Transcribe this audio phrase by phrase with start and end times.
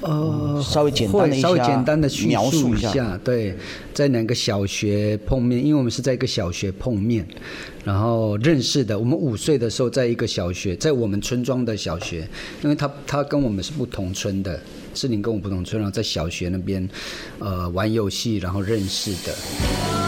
[0.00, 3.54] 呃，稍微简单的一稍微简单的叙描述述一下对，
[3.92, 5.64] 在两个小学碰面？
[5.64, 7.26] 因为我们是在一个小学碰面，
[7.84, 8.98] 然后认识的。
[8.98, 12.28] 我们五岁的时候，在一个小学，在我们村庄的小学，
[12.62, 14.60] 因为他他跟我们是不同村的，
[14.94, 16.88] 是你跟我不同村，然后在小学那边，
[17.38, 20.07] 呃，玩游戏，然后认识的。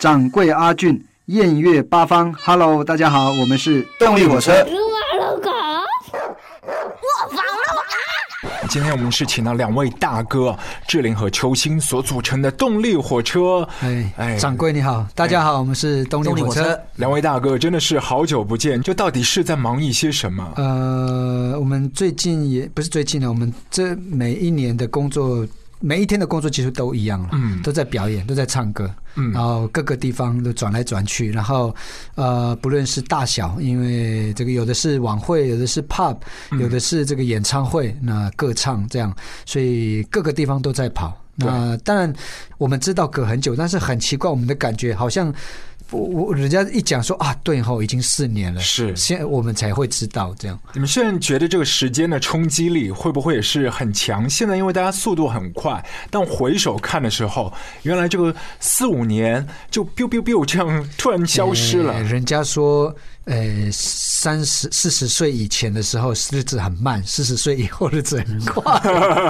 [0.00, 4.50] 掌柜阿俊，艳月八方，Hello，大家好，我们是动力火车。
[8.70, 10.56] 今天我们是请到两位大哥
[10.88, 13.68] 志玲和秋兴所组成的动力火车。
[13.82, 16.80] 哎哎掌柜你好，大家好，我们是动力火车。
[16.96, 20.50] 两位大哥真的是好久不见，就到底是在忙一些什么？
[20.56, 25.46] 呃，我们最近也不是最近了，我们这每一年的工作，
[25.80, 27.60] 每一天的工作其实都一样了，嗯。
[27.62, 29.32] 都在表演，都在唱歌，嗯。
[29.32, 31.74] 然后各个地方都转来转去，然后
[32.14, 36.16] 呃，不论是大小，因为这个有的是晚会，有的是 pub，
[36.52, 39.14] 有嗯的是这个演唱会，那歌唱这样，
[39.46, 41.16] 所以各个地方都在跑。
[41.36, 42.12] 那当然，
[42.58, 45.32] 我们知道隔很久，但是很奇怪，我们的感觉好像
[45.90, 50.58] 我我人家一讲说啊，对后，已经四年了，是现在我们才会知道这样。
[50.72, 54.28] 你们现在觉得这个时间的冲击力会不会也是很强？
[54.28, 57.52] 现在因为大家速度很快，但回首看的时候，
[57.82, 61.94] 原来这个四五年就 biu biu biu 这样突然消失了。
[61.94, 68.62] 呃人家说，呃，三十四十岁以前的时候日子很慢，四十岁以后日子很快。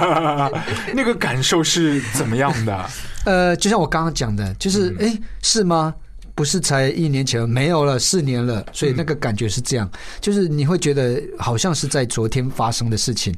[0.93, 2.89] 那个感受是怎么样的？
[3.25, 4.95] 呃，就像我刚刚讲的，就是
[5.41, 5.93] 是吗？
[6.41, 9.87] 不是才一年前没有了，四年了，所以那个感觉是这样，
[10.19, 13.31] 就是你会觉得好像是在昨天发生的事情。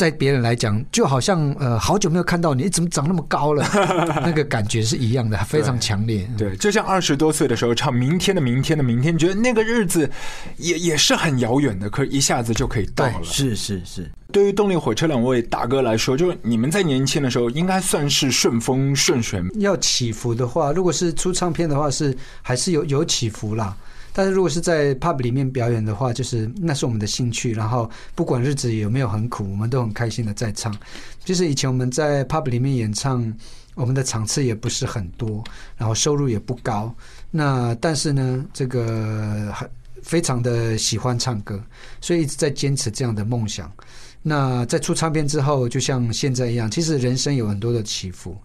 [0.00, 3.62] 在别人来讲，就好像呃，好久没有看到你，诶怎么长那么高了？
[4.24, 6.26] 那个感觉是一样的，非常强烈。
[6.38, 10.10] 对，就像二十多岁的时候唱《明天的明天的明天》，觉得那个日子
[10.56, 13.22] 也也是很遥远的，可一下子就可以到了。
[13.22, 19.42] 是是是，对于动力火车两位大哥来说，就是你们在年轻的时候应该算是顺风顺水。
[19.56, 23.76] 要起伏的话，如果是出唱片的话，是还是有有起伏啦。
[24.20, 30.76] 但是如果是在 pub 里面表演的话，就是那是我们的兴趣，然后不管日子有没有很苦，我们都很开心的在唱。
[31.24, 33.34] 就是以前我们在 pub 里面演唱，
[33.74, 35.42] 我们的场次也不是很多，
[35.74, 36.94] 然后收入也不高。
[37.30, 39.66] 那但是呢，这个很
[40.02, 41.58] 非常的喜欢唱歌，
[42.02, 43.72] 所以一直在坚持这样的梦想。
[44.20, 48.36] 那在出唱片之后，就像现在一样，其实人生有很多的起伏。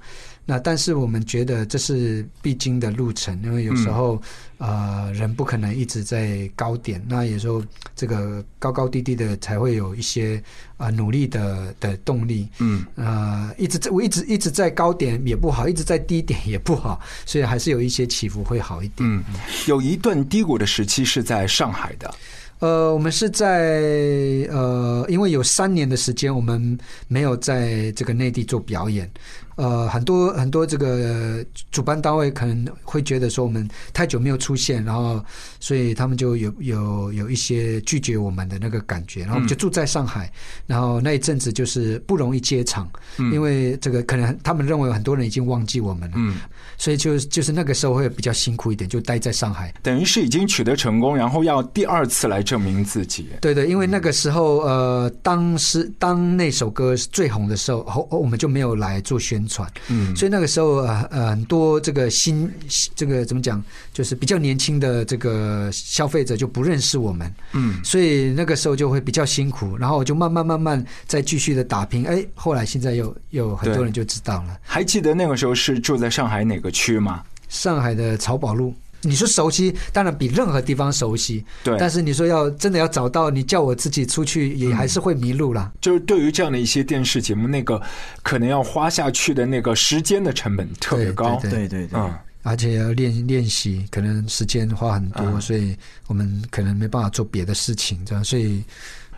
[0.45, 4.21] 那但是我们觉得这是必经的路程，因为有时候、
[4.57, 7.63] 呃人不可能一直在高点，那有时候
[7.95, 10.37] 这个高高低低的才会有一些
[10.77, 12.47] 啊、呃努力的的动力。
[12.59, 19.09] 嗯，呃，一直在我一直一直在高点也不好，一直在低点也不好，所以还是有一些起伏会好一点。
[19.09, 19.23] 嗯，
[19.67, 22.13] 有一段低谷的时期是在上海的。
[22.59, 23.81] 呃，我们是在
[24.49, 26.77] 呃，因为有三年的时间，我们
[27.09, 29.09] 没有在这个内地做表演。
[29.55, 35.23] 呃，很多很多这个主办单位可能会觉得说我们太久没有出现，然后
[35.59, 40.31] 所以他们就有有有一些拒绝我们的那个感觉，然后我们就住在上海，
[40.67, 42.89] 然后那一阵子就是不容易接场，
[43.31, 46.39] 因为这个可能他们认为很多人已经忘记我们了，嗯，
[46.77, 49.73] 所以就就是那个时候会比较辛苦一点，就待在上海。
[49.81, 53.29] 等于是已经取得成功，然后要第二次来证明自己。
[53.41, 62.51] 对对，因为那个时候，呃，当时当那首歌最红的时候，后我们就没有来做宣传，嗯，所以那个时候，啊呃，很多这个新
[62.95, 63.63] 这个怎么讲，
[63.93, 74.59] 就是比较年轻的这个消费者就不认识我们，嗯，所以那个时候就会比较辛苦，然后就慢慢慢慢再继续的打拼，哎，后来现在又有很多人就知道了。
[74.61, 77.23] 还记得那个时候是住在上海哪个区吗？
[77.47, 81.45] 上海的漕宝路，你说熟悉，当然比任何地方熟悉。
[81.63, 85.71] 对但是你说要真的要找到，你叫我自己出去，也还是会迷路啦。
[85.81, 87.81] 就是对于这样的一些电视节目，那个
[88.23, 91.39] 可能要花下去的那个时间的成本特别高。
[91.41, 92.13] 对对对对，嗯，
[92.43, 95.75] 而且要练练习，可能时间花很多，嗯所以
[96.07, 98.63] 我们可能没办法做别的事情，这样，所以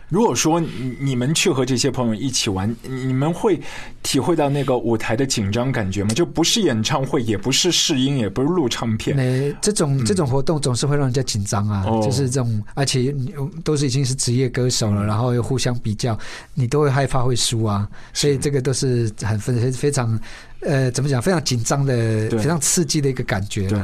[0.08, 3.60] 如果说你你们去和这些朋友一起玩，你你们会
[4.02, 6.10] 体会到那个舞台的紧张感觉吗？
[6.14, 9.14] 就不是演唱会，也不是试音，也不是录唱片。
[9.16, 12.00] 那这种这种活动总是会让人家紧张啊，哦。
[12.02, 16.18] 就是这种，而且你都是已经是职业歌手了，然后又互相比较，
[16.54, 20.18] 你都会害怕会输啊，所以这个都是很非非常
[20.60, 22.38] 呃怎么讲，非常紧张的、对。
[22.38, 23.68] 非常刺激的一个感觉。
[23.68, 23.78] 对，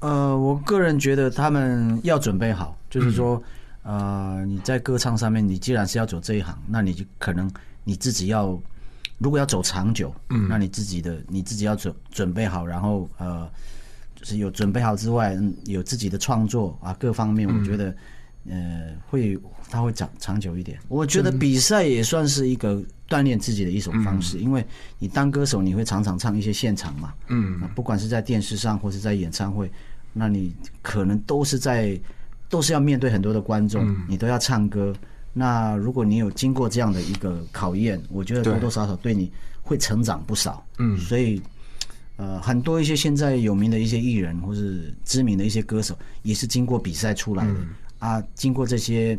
[0.00, 3.42] 呃，我个人觉得他们要准备好，就是说，
[3.88, 7.50] 呃，你在歌唱上面，你既然是要走这一行，那你就可能
[7.84, 8.60] 你自己要，
[9.16, 10.46] 如果要走长久，嗯。
[10.46, 13.50] 那你自己的你自己要准准备好，然后呃，
[14.14, 17.94] 就是有准备好之外，嗯有自己的创作啊，各方面，我觉得。
[18.50, 19.38] 呃，会
[19.68, 20.78] 它会长长久一点。
[20.88, 24.64] 我觉得比赛也算是一个锻炼自己的一种方式，因为
[24.98, 27.60] 你当歌手，你会常常唱一些现场嘛，嗯。
[27.74, 29.70] 不管是在电视上或是在演唱会，
[30.14, 32.00] 那你可能都是在
[32.48, 34.04] 都是要面对很多的观众，嗯。
[34.08, 34.94] 你都要唱歌。
[35.32, 39.30] 那如果你有经过这样的一个考验，我觉得多多少少对你
[39.62, 40.64] 会成长不少。
[40.78, 40.98] 嗯。
[40.98, 41.40] 所以
[42.16, 47.54] 呃，很多一些现在有名的一些艺人或是知名的一些歌手，也是经过比赛出来的、
[48.00, 49.16] 啊，经过这些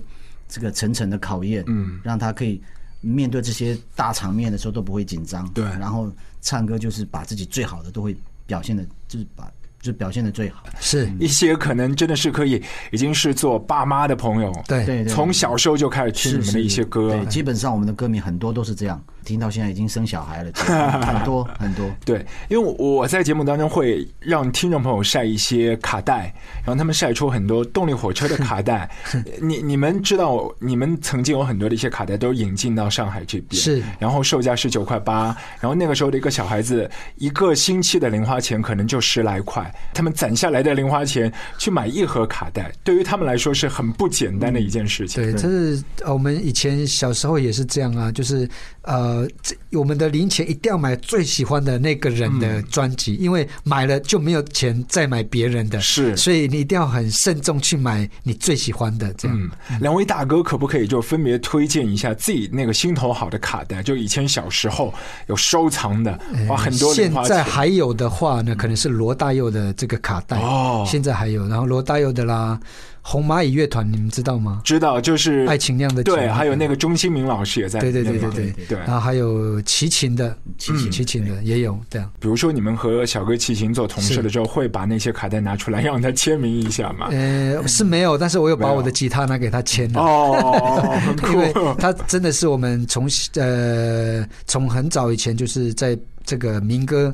[0.50, 2.62] 这个层层的考验，嗯，让他可以
[3.00, 5.64] 面对这些大场面的时候都不会紧张，对。
[5.64, 6.12] 然后
[6.42, 8.14] 唱歌就是把自己最好的都会
[8.46, 9.50] 表现的，就是把
[9.82, 10.64] 就表现的最好。
[10.80, 12.62] 是，一些可能真的是可以
[12.92, 20.52] 已经是做爸妈的朋友，对从小时候就开始听你们的一些歌对，，基本上我们的歌迷很多都是这样，听到现在已经生小孩了，
[21.02, 21.90] 很多很多。
[22.06, 26.34] 对，因为我在节目当中会让听众朋友晒一些卡带，
[26.64, 28.90] 然后他们晒出很多动力火车的卡带。
[29.42, 45.24] 你你们知道，你们曾经有很多的一些卡带都引进到上海这边，是然后售价是九块八，然后那个时候的一个小孩子一个星期的零花钱可能就十来块，他们攒下来的零花钱去买一盒卡带，对于他们来说是很不简单的一件事情。
[45.24, 48.50] 对，这是呃我们以前小时候也是这样啊，就是
[48.84, 59.38] 呃，这我们的零钱一定要买最喜欢的那个人的专辑，因为买了就没有钱再买别人的，是所以你一定要很慎重去买你最喜欢的，这样。
[59.40, 63.84] 嗯，两位大哥可不可以就分别推荐一下自己那个心头好的卡带？
[63.84, 64.94] 就以前小时候
[65.28, 67.30] 有收藏的，花很多零现花钱。
[67.30, 72.60] 在还有的话呢，可能是罗大佑的这个卡带，哦现在还有，然后罗大佑的啦，
[73.02, 74.62] 红蚂蚁乐团，你们知道吗？
[74.64, 77.92] 知道就是爱情酿的酒对，还有那个钟兴明老师也在对。
[77.92, 82.10] 对对对对对然后还有齐秦的，齐秦齐秦的也有这样。
[82.20, 87.08] 比如说你们和小哥齐秦做同事的时候，会把那些卡带拿出来让他签名一下吗？
[87.12, 90.02] 呃，是没有，但是我有把我的吉他拿给他签了。
[90.02, 91.54] 哦， 很因为。
[91.78, 97.14] 他真的是我们从呃从很早以前就是在这个民歌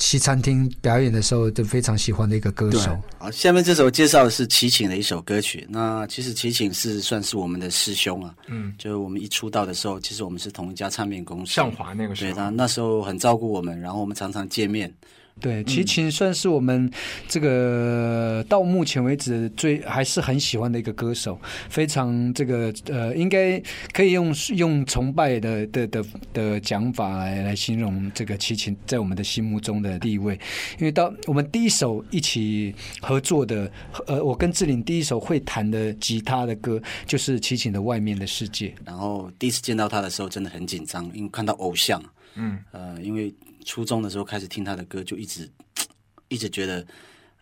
[0.00, 2.98] 西餐厅表演的时候就非常喜欢的一个歌手。
[3.18, 5.66] 好，下面这首介绍的是齐秦的一首歌曲。
[5.68, 11.52] 那其实齐秦是算是我们的师兄啊，嗯，就是我们一出道的时候，其实我们是同一家唱片公司。
[11.52, 14.92] 向华那个时候对，候他，那时候很照顾我们，然后我们常常见面。
[15.40, 16.90] 对，齐秦算是我们
[17.26, 23.60] 这个到目前为止最还是很喜欢的一个歌手，非常这个呃，应该
[23.92, 30.38] 可以用用崇拜的的的的讲法来来形容这个齐秦在我们的心目中的地位。
[30.78, 33.70] 因为到我们第一首一起合作的，
[34.06, 38.68] 呃，我跟志玲第一首会弹的吉他的歌就是齐秦的《外面的世界》。
[38.84, 42.02] 然后第一次见到他的时候，真的很紧张，因为看到偶像。
[42.36, 45.50] 嗯，呃，因为初中的时候开始听他的歌，就一直
[46.28, 46.86] 一直觉得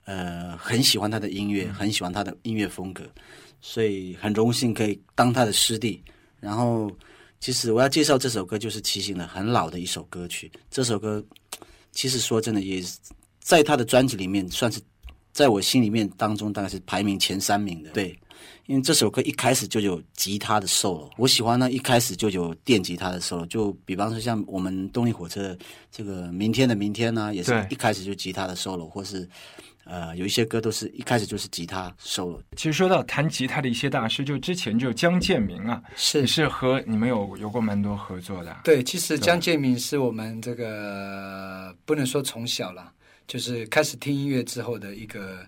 [0.04, 3.04] 呃很喜欢他的音乐，很喜欢他的音乐风格，
[3.60, 6.02] 所以很荣幸可以当他的师弟。
[6.40, 6.90] 然后，
[7.40, 10.50] 其实我要介绍这首歌，就是齐秦的很老的一首歌曲。
[10.70, 11.24] 这首歌
[11.92, 12.98] 其实说真的，也是
[13.40, 14.80] 在他的专辑里面算是
[15.32, 17.90] 在我心里面当中大概是排名前三名的。
[17.90, 18.18] 对，
[18.68, 25.56] 因为这首歌一开始就有吉他的 solo，我喜欢呢一开始就有电吉他的 solo，就比方说像我们动力火车
[25.90, 29.26] 这个明天的明天呢，也是一开始就吉他的 solo，或是
[29.84, 36.26] 呃有一些歌都是一开始就是吉他 solo，其实说到弹吉他的一些大师，就之前就江建明啊，是。
[36.26, 38.54] 是和你们有有过蛮多合作的。
[38.64, 42.92] 对，其实江建明是我们这个不能说从小啦，
[43.26, 45.38] 就是开始听音乐之后的一个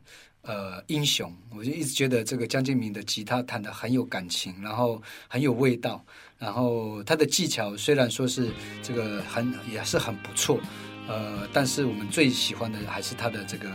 [0.43, 1.35] 呃英雄。
[1.57, 6.05] 我就一直觉得这个江建明的吉他弹得很有感情，然后很有味道，
[6.39, 8.51] 然后他的技巧虽然说是
[8.83, 10.59] 这个很也是很不错，
[11.07, 13.69] 呃，但是我们最喜欢的还是他的这个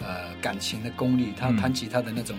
[0.00, 2.36] 呃感情的功力，他嗯弹吉他的那种、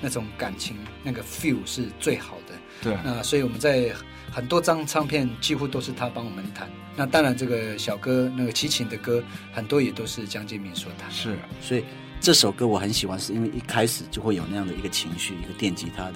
[0.00, 2.54] 那种感情那个 feel 是最好的。
[2.80, 3.92] 对，那所以我们在
[4.30, 6.70] 很多张唱片几乎都是他帮我们弹。
[6.94, 9.22] 那当然，这个小哥那个齐秦的歌
[9.52, 11.10] 很多也都是江建明所弹。
[11.10, 11.84] 是所以
[12.20, 16.14] 这首歌我很喜欢，是因为一开始就会有那样的一个情绪，一个电吉他的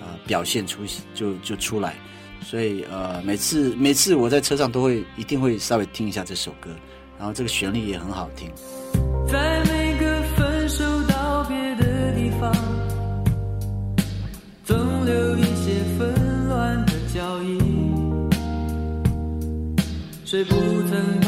[0.00, 0.82] 呃表现出
[1.14, 1.94] 就就出来，
[2.42, 6.70] 所以呃每次每次我在车上都会一定会稍微听一下这首歌，
[7.18, 8.50] 然后这个旋律也很好听。
[9.26, 12.52] 在每个分手道别的地方，
[14.64, 17.58] 总留一些纷乱的脚印。
[20.24, 21.20] 谁不曾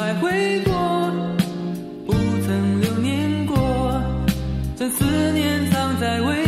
[5.98, 6.45] 在为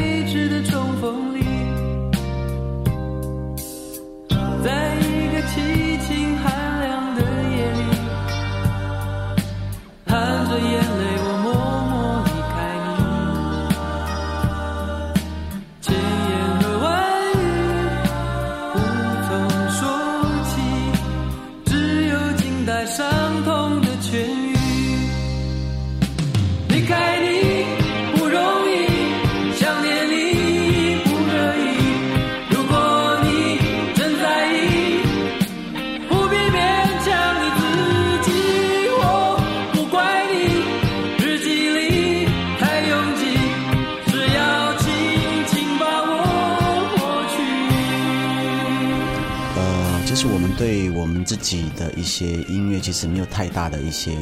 [51.57, 54.17] 己的一些音乐其实没有太大的一些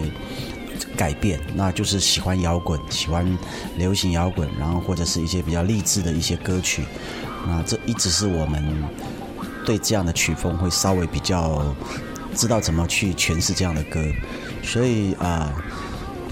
[0.97, 3.27] 改变，那就是喜欢摇滚，喜欢
[3.77, 6.85] 流行摇滚，然后或者是一些比较励志的一些歌曲，
[7.47, 8.63] 那这一直是我们
[9.65, 11.75] 对这样的曲风会稍微比较
[12.35, 14.05] 知道怎么去诠释这样的歌，
[14.63, 15.53] 所以啊。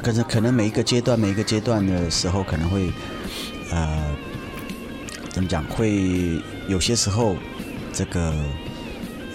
[0.02, 2.92] 可是可能每一个阶段，每一个阶段的时候，可能会，
[3.70, 4.14] 呃，
[5.30, 5.64] 怎么讲？
[5.64, 7.34] 会有些时候，
[7.90, 8.34] 这个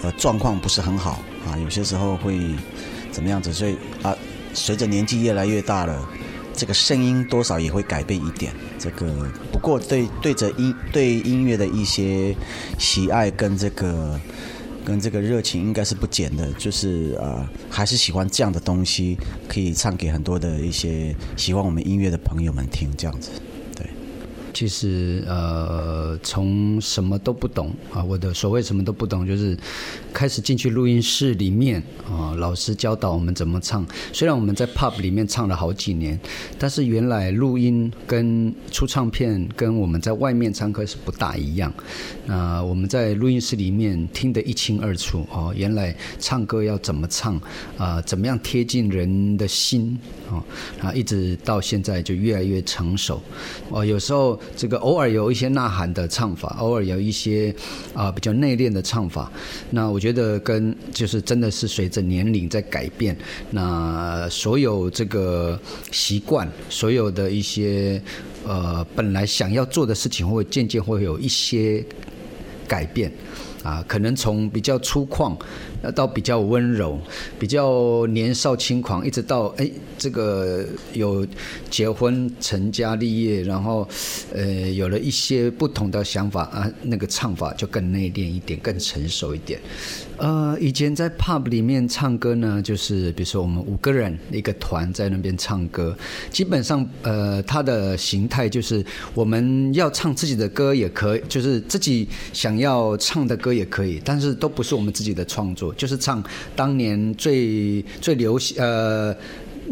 [0.00, 2.38] 呃状况不是很好啊，有些时候会
[3.10, 3.52] 怎么样子？
[3.52, 4.16] 所以啊，
[4.52, 6.08] 随着年纪越来越大了，
[6.54, 8.52] 这个声音多少也会改变一点。
[8.78, 12.34] 这个不过对对着音对音乐的一些
[12.78, 14.18] 喜爱跟这个
[14.84, 19.18] 跟这个热情应该是不减的，就是呃还是喜欢这样的东西，
[19.48, 23.30] 可以唱给很多的一些喜欢我们音乐的朋友们听，这样子。
[24.52, 29.56] 其实呃，从什么都不懂啊，我的所谓什么都不懂，就是
[30.12, 33.86] 开始进去录音室里面啊，老师教导我们怎么唱。
[34.12, 36.18] 虽然我们在 pub 里面唱了好几年，
[36.58, 41.72] 但是原来录音跟出唱片跟我们在外面唱歌是不大一样。
[42.26, 47.40] 那我们在录音室里面听得一清二楚哦，原来唱歌要怎么唱
[47.76, 49.98] 啊、怎么样贴近人的心
[50.30, 50.42] 哦，
[50.80, 53.20] 啊，一直到现在就越来越成熟
[53.68, 53.84] 哦。
[53.84, 57.54] 有时候这个偶尔有一些呐喊的唱法，偶尔有一些
[57.94, 59.30] 啊、比较内敛的唱法。
[59.70, 63.16] 那我觉得跟就是真的是随着年龄在改变，
[63.50, 65.58] 那所有这个
[65.90, 68.02] 习惯，所有的一些
[68.46, 71.84] 呃本来想要做的事情，会渐渐会有一些
[72.66, 73.12] 改变。
[73.62, 75.36] 啊，可能从比较粗犷，
[75.82, 76.98] 那到比较温柔，
[77.38, 81.26] 比较年少轻狂，一直到哎，这个有
[81.70, 83.88] 结婚成家立业，然后
[84.34, 89.58] 呃有了一些不同的想法啊，那个唱法就更内敛一点，更成熟一点。
[90.20, 95.96] 呃，以前在 pub 里面唱歌呢，就是比如说我们五个人一个团在那边唱歌，
[96.30, 98.84] 基本上呃，它的形态就是
[99.14, 106.22] 我们要唱自己的歌也可以，就是自己想要唱的歌也可以，但是都不是我们自己的创作，就是唱
[106.54, 109.16] 当年最最流行呃。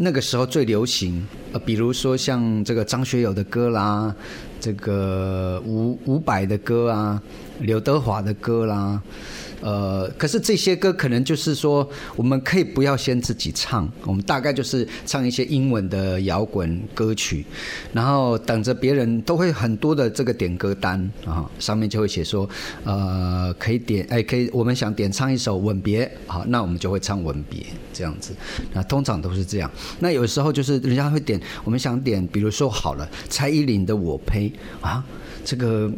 [0.01, 4.15] 那个时候最流行，呃，比如说像这个张学友的歌啦，
[4.57, 7.21] 这个伍伍佰的歌啊，
[7.59, 9.01] 刘德华的歌啦，
[9.61, 17.45] 呃，可是这些歌可能就是说，我们可以不要先自己唱，我们大概就是唱一些英文的摇滚歌曲，
[17.93, 22.49] 然后等着别人都会很多的这个点歌单啊，上面就会写说，
[22.83, 27.59] 呃，可以点，哎，可以，我们想点唱一首《吻别》，好，那我们就会唱《吻别》
[27.91, 28.33] 这样子，
[28.73, 29.69] 那通常都是这样。
[29.99, 34.49] 那有时候就是人家会点，我们想点，比如说好了，蔡依林的《我呸》
[34.85, 35.03] 啊，
[35.43, 35.91] 这个。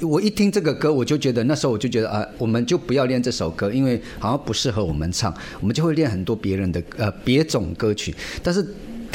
[0.00, 8.66] 我一听这个歌，我就觉得那时候我就觉得啊，我们就不要练这首歌，因为好像不适合我们唱，我们就会练很多别人的呃别种歌曲，但是。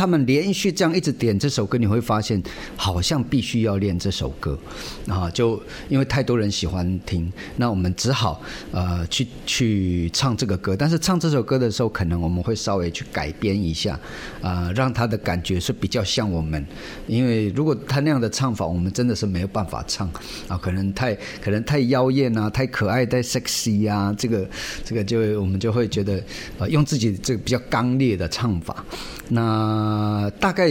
[0.04, 2.44] 他们连续这样一直点这首歌，你会发现
[2.76, 4.60] 好像必须要练这首歌
[5.08, 5.32] 啊！
[5.32, 5.58] 就
[5.88, 8.42] 因为太多人喜欢听，那我们只好
[8.74, 10.76] 呃去去唱这个歌。
[10.76, 13.98] 但是唱这首歌的时候，可能我们会稍微去改编一下
[14.42, 16.66] 啊、让他的感觉是比较像我们。
[17.08, 20.12] 因为如果他那样的唱法，我们真的是没有办法唱
[20.50, 24.46] 啊，可能太可能太妖艳啊，太可爱，太 sexy 啊，这个
[24.84, 26.22] 这个就我们就会觉得
[26.60, 28.84] 呃用自己这个比较刚烈的唱法。
[29.30, 29.93] 那
[30.40, 30.70] 大概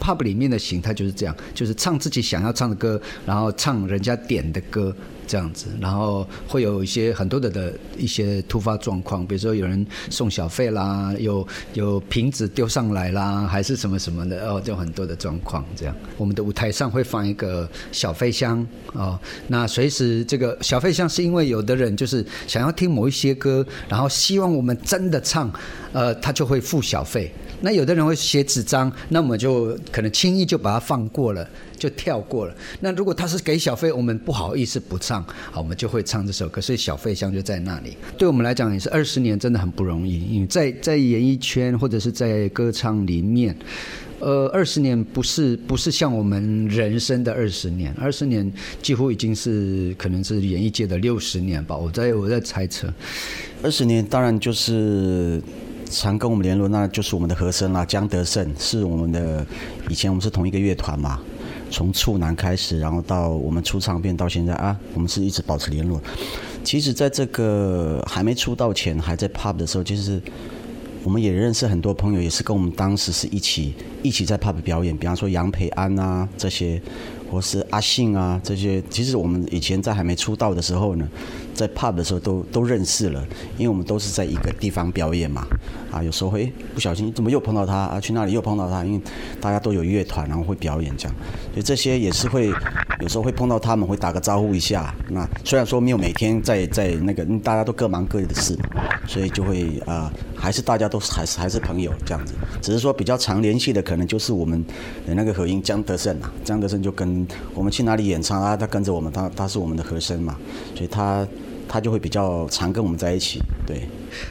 [0.00, 4.94] pub 里面的形态就是这样，就是唱自己想要唱的歌，然后唱人家点的歌
[5.26, 15.94] 这样子，然后会有一些很多的的一些突发状况，比如说有人送小费啦，有有瓶子丢上来啦，还是什么什么的哦，就很多的状况这样。
[16.16, 25.52] 我们的舞台上会放一个小飞箱哦，那随时这个小飞箱是因为有的人就是想要听某一些歌，然后希望我们真的唱，
[25.92, 27.32] 呃，他就会付小费。
[27.60, 32.54] 那有的人会写纸张，那我们就可能轻易就把它放过了，就跳过了。
[32.80, 36.60] 那如果他是给小费，我们不好意思不唱，好，我们就会唱这首歌。
[36.60, 37.96] 所以小费箱就在那里。
[38.16, 40.20] 对我们来讲也是二十年，真的很不容易。
[40.22, 43.56] 因为在在演艺圈或者是在歌唱里面，
[44.20, 51.76] 呃，二十年不是不是像我们人生的二十年，二十年几乎已经是可能是演艺界的六十年吧。
[51.76, 52.92] 我在我在猜测。
[53.62, 55.42] 二十年当然就是
[55.90, 59.46] 常跟我们联络，那就是我们的和声啦，江德胜是我们的，
[59.88, 61.20] 以前我们是同一个乐团嘛，
[61.74, 66.00] 从处男开始，然后到我们出唱片到现在啊，我们是一直保持联络。
[66.62, 70.22] 其实，在这个还没出道前，还在 pub 的时候，其实
[71.02, 76.80] 我们也认识很多朋友，也是跟我们当时是一起一起在 pub 表演，比方说杨培安啊这些，
[77.28, 78.80] 或是阿信啊这些。
[78.88, 81.08] 其实我们以前在还没出道的时候呢，
[81.52, 83.20] 在 pub 的时候都都认识了，
[83.58, 85.44] 因为我们都是在一个地方表演嘛。
[85.94, 88.00] 啊，有时候会不小心怎么又碰到他啊？
[88.00, 89.00] 去那里又碰到他，因为
[89.40, 91.14] 大家都有乐团，然后会表演这样，
[91.52, 92.52] 所以这些也是会
[93.00, 94.92] 有时候会碰到他们，会打个招呼一下。
[95.08, 98.58] 那虽然说没有每天在在那个，大家都各忙各的事，
[99.06, 102.34] 所以就会啊、还是大家都还是还是朋友这样子。
[102.60, 104.64] 只是说比较常联系的，可能就是我们
[105.06, 110.36] 的那个和音江德胜啊，江德胜就跟我们去哪里演唱啊，他跟着我们，他他是我们的和声嘛，
[110.74, 111.24] 所以他
[111.68, 113.86] 他就会比较常跟我们在一起，对。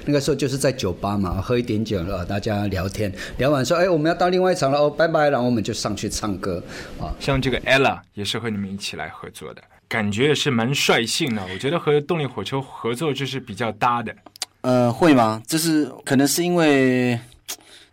[0.05, 6.63] 那个时候就是在酒吧嘛，喝一点酒了，大家聊天，聊完说，哎，我们要到另外一场了，哦，拜拜，然后我们就上去唱歌，
[6.99, 11.43] 啊，像这个 ella 也是和你们一起来合作的，感觉也是蛮率性的。
[11.53, 14.15] 我觉得和动力火车合作就是比较搭的。
[14.61, 15.41] 呃，会吗？
[15.45, 17.19] 就是可能是因为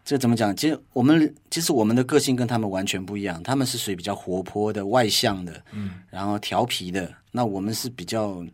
[0.05, 0.55] 这怎么讲？
[0.55, 7.13] 其实我们其实我们的个性跟他们完全不一样，他们是属于比较活泼的、外向的，嗯，然后调皮的。
[7.33, 8.45] 那我们是比较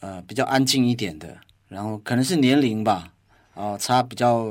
[0.00, 1.36] 呃比较安静一点的，
[1.68, 3.12] 然后可能是年龄吧，
[3.54, 4.44] 哦、差比较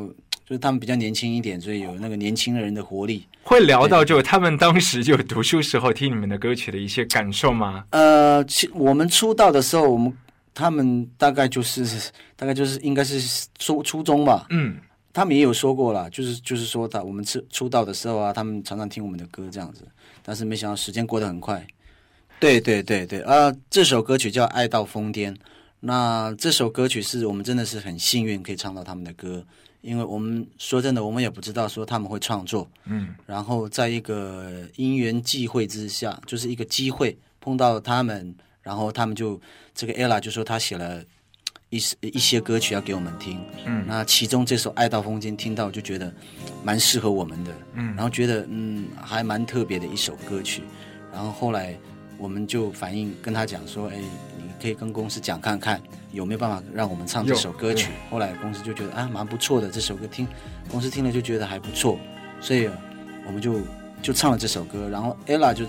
[0.45, 3.27] 就是他们比较年轻一点，所以有那个年轻人的活力。
[3.43, 7.85] 会聊到就他们当时就读书时候听你们的歌曲的一些感受吗？
[7.91, 10.13] 呃，其我们出道的时候，我们
[10.53, 11.85] 他们大概就是
[12.35, 14.77] 大概就是应该是初初中吧，嗯，
[15.13, 19.87] 他们也有说过啦，就是就是说他我们出出道的时候啊，他们常常听我们的歌这样子，
[20.21, 21.65] 但是没想到时间过得很快。
[22.39, 25.33] 对对对对，啊，这首歌曲叫《爱到疯癫》，
[25.79, 29.45] 那这首歌曲是我们真的是很幸运可以唱到他们的歌，
[29.81, 39.39] 因为我们说真的，我们也不知道说他们会创作，嗯，然后在一个因缘际会之下，就是一个机会碰到他们，然后他们就
[39.75, 41.03] 这个 ella 就说他写了
[41.69, 43.85] 一一些歌曲要给我们听，嗯。
[43.87, 46.11] 那其中这首《爱到风间》听到就觉得
[46.63, 47.95] 蛮适合我们的，嗯。
[47.95, 50.63] 然后觉得嗯还蛮特别的一首歌曲，
[51.13, 51.77] 然后后来
[52.17, 54.26] 我们就反映跟他讲说，哎，你
[54.61, 57.91] 可以跟公司讲看看有没有办法让我们唱这首歌曲。
[58.09, 60.27] 后来公司就觉得啊蛮不错的，这首歌听
[60.69, 61.99] 公司听了就觉得还不错，
[62.41, 62.73] 所以呃
[63.25, 63.59] 我们就
[64.01, 65.65] 就唱了这首歌，然后 ella 就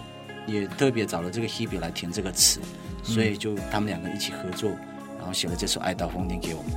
[0.46, 2.60] 也特别找了这个 Hebe 来填这个词，
[3.02, 4.70] 所以就他们两个一起合作，
[5.18, 6.72] 然后写了这首《爱到疯癫》给我们。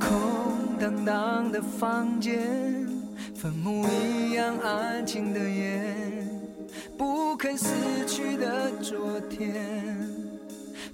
[0.00, 2.40] 空荡荡的房间，
[3.34, 5.94] 坟墓一样安静的夜，
[6.96, 7.66] 不肯死
[8.06, 9.52] 去的昨天，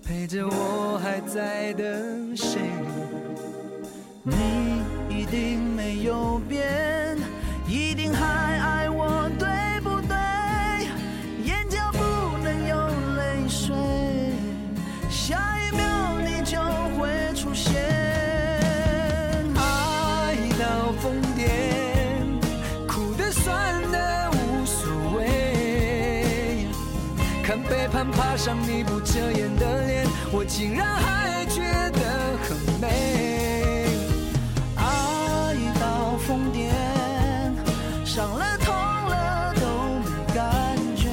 [0.04, 2.60] 陪着我还在等谁？
[4.22, 7.16] 你一定没有变，
[7.66, 9.47] 一定还爱我，对
[27.98, 32.86] 看背叛爬上你不遮掩的脸，我竟然还觉得很美。
[34.76, 36.70] 爱到疯癫，
[38.04, 39.60] 伤了痛了都
[39.98, 41.08] 没感觉。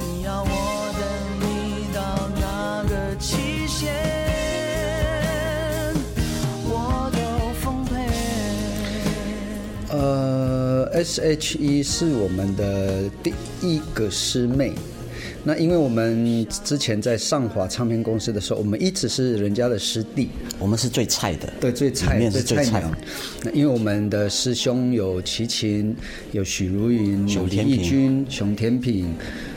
[0.00, 1.02] 你要我等
[1.40, 2.00] 你到
[2.40, 3.94] 哪个期限，
[6.66, 7.18] 我都
[7.60, 7.94] 奉陪。
[9.96, 14.74] 呃，S.H.E 是我们的第一个师妹。
[15.44, 20.28] 那因为我们之前在上华唱片公司的时候，我们一直是人家的师弟，
[20.58, 22.90] 我们是最菜的，对，最菜里面是最菜最菜鸟。
[23.42, 25.96] 那因为我们的师兄有齐秦，
[26.30, 29.14] 有许茹芸，有李熊天平翊君、熊天平，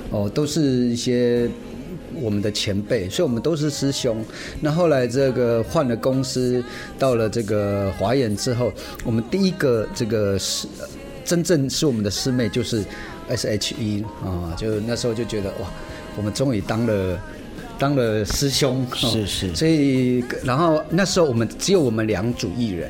[0.09, 1.47] 哦，都是一些
[2.15, 4.17] 我们的前辈，所以我们都是师兄。
[4.61, 6.63] 那后来这个换了公司，
[6.97, 10.67] 到了这个华研之后，我们第一个这个师，
[11.23, 12.83] 真正是我们的师妹就是
[13.29, 15.69] S.H.E 啊，就那时候就觉得哇，
[16.17, 17.19] 我们终于当了。
[17.77, 22.89] 当了师兄，哦是是所以然后那时候我们只有我们两组艺人，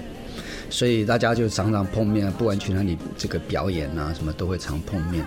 [0.69, 5.25] 所以大家就常常碰面，不管去哪里这个表演啊什么都会常碰面，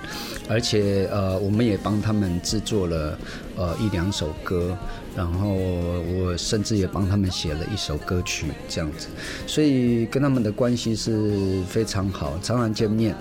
[0.48, 3.18] 而且呃我们也帮他们制作了
[3.56, 4.78] 呃一两首歌，
[5.18, 9.08] 然后我甚至也帮他们写了一首歌曲这样子，
[9.48, 13.12] 所以跟他们的关系是非常好，常常见面。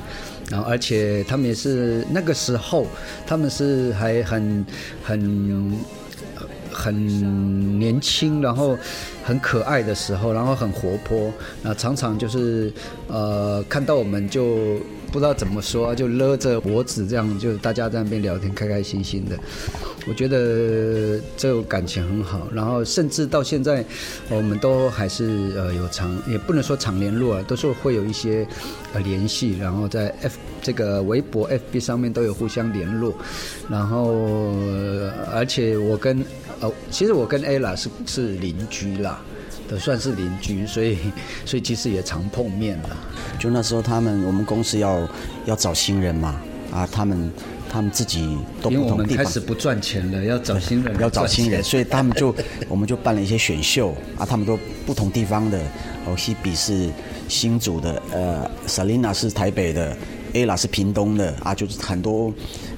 [0.52, 2.86] 然后，而且他们也是那个时候，
[3.26, 4.64] 他们是还很
[5.04, 5.80] 很
[6.72, 8.78] 很年轻，然后
[9.24, 11.34] 很可爱的时候，然后很活泼，
[11.64, 12.72] 那常常就是
[13.08, 14.80] 呃看到我们就
[15.12, 19.38] 不知道怎么说，就勒着脖子这样，就大家在那边聊天，开开心心的。
[20.08, 23.84] 我觉得这种感情很好，然后甚至到现在，
[24.30, 28.48] 我们都还是呃有常，也不能说常联络啊，都是会有一些
[28.94, 33.14] 呃联系，然后在 F 这个微博、FB 上面都有互相联络，
[33.70, 34.56] 然后
[35.34, 36.24] 而且我跟
[36.62, 39.22] 呃其实我跟 Ella 是是邻居啦。
[39.70, 40.98] 都算是邻居，所以
[41.46, 42.98] 所以其实也常碰面了。
[43.40, 45.08] 就那时候他们我们公司要
[45.46, 47.32] 要找新人嘛，啊，他们
[47.70, 52.34] 他们自己都因为我们不同地方开始不赚钱了，要找新人，要找新人，所以他们就
[52.68, 53.94] 我们就办了一些选秀。
[54.18, 55.60] 啊，他们都不同地方的，
[56.06, 56.90] 哦，西比是
[57.28, 59.96] 新竹的，呃，Selina 是台北的
[60.34, 61.34] ，Ella 是屏东的。
[61.44, 62.34] 啊，就是很多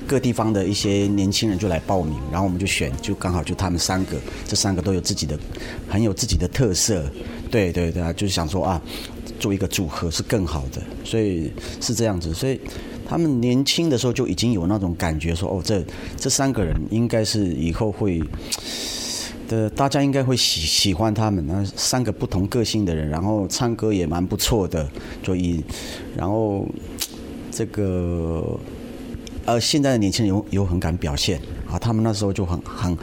[0.10, 4.18] 各地方的一些年轻人就来报名，然后我们就选，就刚好就他们三个，
[4.48, 5.38] 这三个都有自己的
[5.88, 7.06] 很有自己的特色，
[7.52, 8.82] 对对对啊，就是想说啊，
[9.40, 12.60] 做一个组合是更好的，所以是这样子，所以。
[13.12, 15.84] 他们年轻的时候就已经有那种感觉说，哦，这
[16.16, 18.22] 这三个人应该是以后会
[19.48, 21.44] 的，大家应该会喜喜欢他们。
[21.48, 24.88] 那三个不同个性的人，然后唱歌也蛮不错的，
[25.26, 25.64] 所以，
[26.16, 26.68] 然后
[27.50, 28.60] 这个
[29.50, 32.96] 呃，现在的年轻人有有很敢表现啊，他们那时候就很很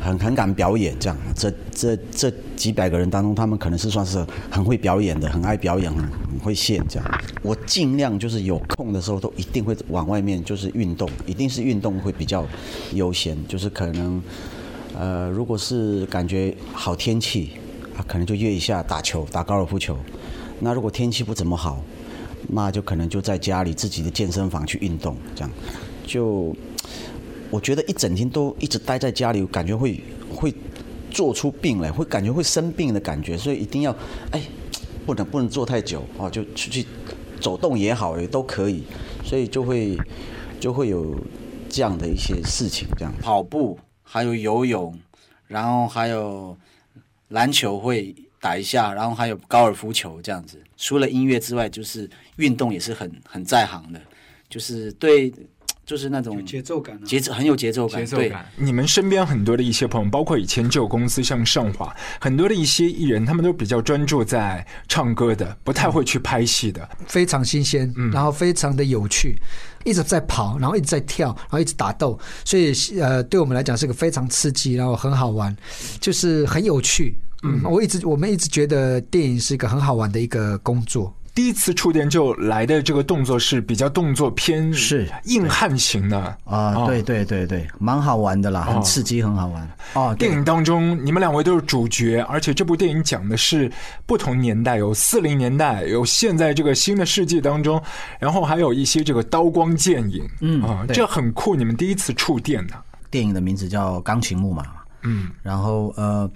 [0.00, 1.16] 很很敢表演，这样。
[1.36, 7.20] 这这这几百个人当中，他们可能是算是很会表演的，很爱表演，很很会现这样。
[7.42, 12.46] 我尽量就是有空的时候都一定会往外面就是运动，一定是运动会比较
[12.94, 14.22] 优先，就是可能
[14.98, 17.50] 呃，如果是感觉好天气
[17.94, 19.94] 啊，可能就约一下打球，打高尔夫球。
[20.60, 21.84] 那如果天气不怎么好，
[22.48, 25.50] 那就可能就在家里自己的健身房去运动，这样
[26.06, 26.54] 就
[27.50, 30.02] 我觉得一整天都一直待在家里，感觉会
[30.34, 30.54] 会
[31.10, 33.94] 做出病来，会感觉会生病的感觉，所以一定要
[34.30, 34.42] 哎，
[35.04, 36.86] 不能不能坐太久哦，就出去
[37.40, 38.84] 走动也好，也都可以，
[39.24, 39.98] 所以就会
[40.60, 41.18] 就会有
[41.68, 43.12] 这样的一些事情，这样。
[43.20, 44.96] 跑步，还有游泳，
[45.46, 46.56] 然后还有
[47.28, 50.62] 篮球会打一下，然后还有高尔夫球这样子。
[50.76, 52.08] 除了音乐之外，就是
[52.40, 54.00] 运动也是很很在行的，
[54.48, 55.32] 就是对，
[55.86, 58.06] 就是那种节奏感啊节奏很有节奏感，对。
[58.06, 58.46] 节奏感。
[58.56, 66.88] 你们身边很多的一些朋友，包括以前旧公司像上华，很多的一些艺人，他们都比较专注在唱歌的，不太会去拍戏的。
[67.06, 69.36] 非常新鲜，然后非常的有趣，
[69.84, 75.54] 一直在跑，然后一直在跳，然后一直打斗，所以呃，对我们来讲是个非常刺激，然后很好玩，
[76.00, 77.16] 就是很有趣。
[77.42, 81.12] 嗯，我一直我们一直觉得电影是一个很好玩的一个工作。
[81.34, 86.18] 第一次触电就来的这个动作是比较动作偏是硬汉型的。
[86.44, 89.70] 啊、哦对对对对，蛮好玩的啦，哦很刺激，很好玩。
[89.94, 93.70] 哦，电影当中，你们两位都是主角，而且这部电影讲的是
[94.06, 97.80] 不同年代，有四零年代，有现在这个新的世纪当中，
[98.18, 100.94] 然后还有一些这个刀光剑影，嗯啊，对。
[100.94, 101.54] 这很酷。
[101.54, 102.74] 你们第一次触电的，
[103.10, 104.62] 电影的名字叫《钢琴木马》。
[105.02, 106.30] 嗯，然后呃，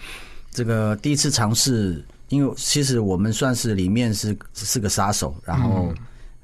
[0.50, 2.04] 这个第一次尝试，
[2.34, 5.94] 因为其实我们算是里面是是个杀手，然后、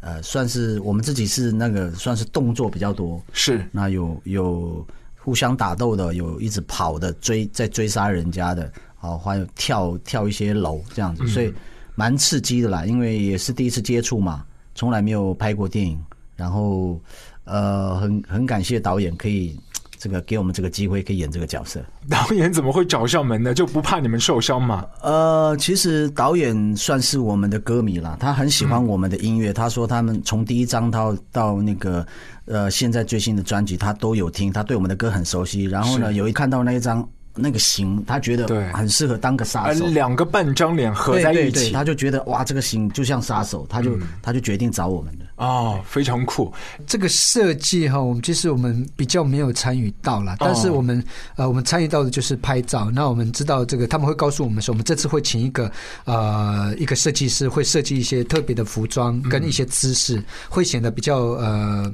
[0.00, 3.64] 呃，算是我们自己是那个算是动作比较多，是。
[3.72, 11.52] 那有有互相打斗的，有一直跑的追在追杀人家的，好，还有跳跳一些楼这样子，所以
[11.94, 12.86] 蛮刺激的啦。
[12.86, 16.02] 因为也是第一次接触嘛，从来没有拍过电影，
[16.36, 17.00] 然后
[17.44, 19.58] 呃，很很感谢导演可以
[20.00, 21.78] 这个给我们这个机会，可以演这个角色。
[22.08, 23.52] 导演怎么会找上门呢？
[23.54, 24.86] 就不怕你们受伤吗？
[25.02, 29.52] 呃，其实导演算是我们的歌迷啦，他很喜欢我们的音乐。
[29.52, 32.06] 他说他们从第一张到到那个
[32.46, 35.64] 呃现在最新的专辑，他都有听，他对我们的歌很熟悉。
[35.64, 39.86] 然后呢，有一看到那一张那个型，他觉对得很适合当个杀呃，手。
[39.88, 45.26] 两个半张脸合在一起，对对，他就觉得哇，这个型就像杀手，他就、他就决定找我们的。
[45.40, 46.52] 哦，非常酷。
[46.86, 51.02] 这个设计哈，我们其实我们比较没有参与到了，但是我们、
[51.36, 52.90] 呃，我们参与到的就是拍照。
[52.90, 55.72] 那我们知道这个，他们会告诉我们说，我们这次会请一个
[56.04, 61.90] 呃一个设计师，会设计一些特别的服装跟一些姿势，会显得比较呃，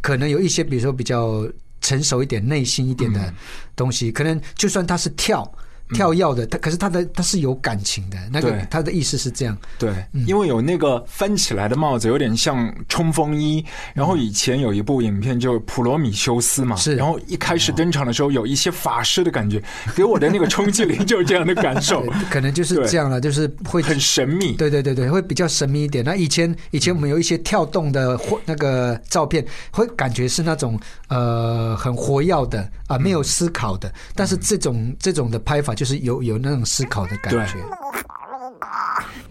[0.00, 1.46] 可能有一些比如说比较
[1.80, 3.32] 成熟一点、内心一点的
[3.76, 5.48] 东西，可能就算他是跳。
[5.90, 9.92] 跳跃的，他可是他的他是有感情的，那个对他的意思是这样，对，
[10.26, 13.64] 因为有那个翻起来的帽子，有点像冲锋衣。
[13.92, 19.62] 然后以前有一部影片就《普罗米修斯》嘛，是然后一开始登场的时候有一些法师的感觉，
[19.94, 24.52] 给我的那个冲击力就是这样的感受， 可能就是这样了，就是会很神秘。
[24.52, 26.04] 对对对对，会比较神秘一点。
[26.04, 33.92] 那以前以前我们有一些跳动的或那个照片，会感觉是那种呃很活跃的啊，没有思考的。
[34.14, 37.58] 但是这种这种的拍法就是有有那种思考的感觉。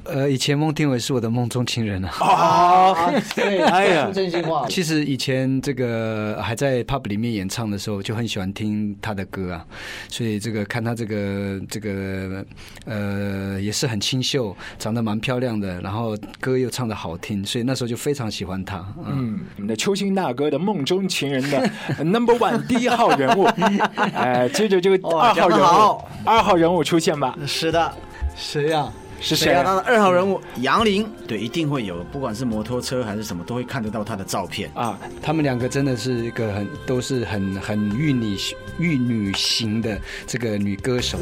[0.06, 2.12] 呃，以前孟庭苇是我的梦中情人啊。
[2.20, 4.68] 哦， 对，哎呀，真心话。
[4.68, 9.66] 其实以前这个还在 pub 里面演唱的时候，就很喜欢听他的歌啊，
[10.10, 12.46] 所以这个看他这个这个
[12.86, 18.86] 呃也是很清秀，长得蛮漂亮的，然后歌又唱的好听，所以那时候就非常喜欢他。
[18.98, 21.70] 嗯，嗯，我们的秋兴大哥的梦中情人的
[22.04, 23.46] number one 第一号人物，
[23.96, 27.94] 哎，接着这个二号人物二号人物出现吧，是的，
[28.36, 28.92] 谁呀、
[29.24, 29.64] 是谁谁啊？
[29.64, 34.70] 他的二号人物杨林，对，一定会有，不管是摩托车还是什么，都会看得到他的照片。
[34.74, 35.00] 啊？
[35.22, 38.38] 他们两个真的是一个很都是很很玉女
[38.78, 41.18] 玉女型的这个女歌手。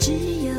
[0.00, 0.52] 只有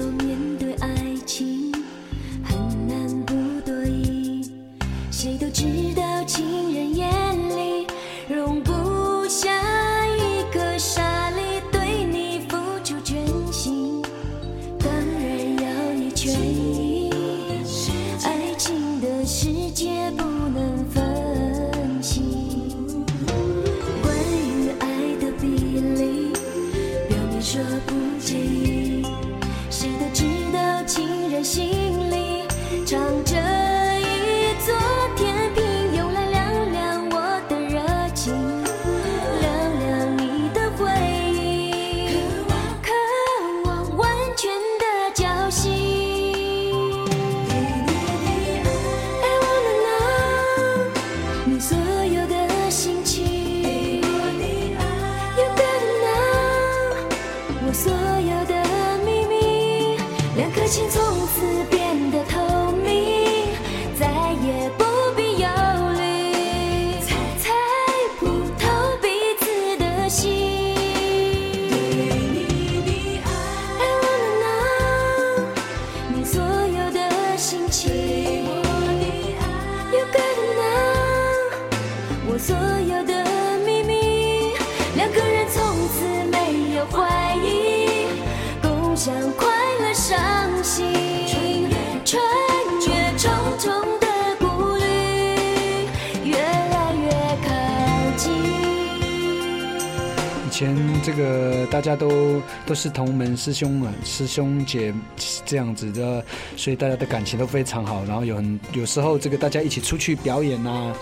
[101.91, 104.93] 家都都是同门师兄啊，师兄姐
[105.45, 106.23] 这样子的，
[106.55, 108.03] 所以大家的感情都非常好。
[108.05, 110.95] 然后有很有时候这个大家一起出去表演啊，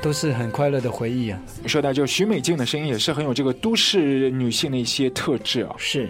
[0.00, 1.38] 都是很快乐的回忆啊。
[1.66, 5.74] 说到就徐美静的声音也是很有这个都市女性的一些特质啊。
[5.76, 6.08] 是，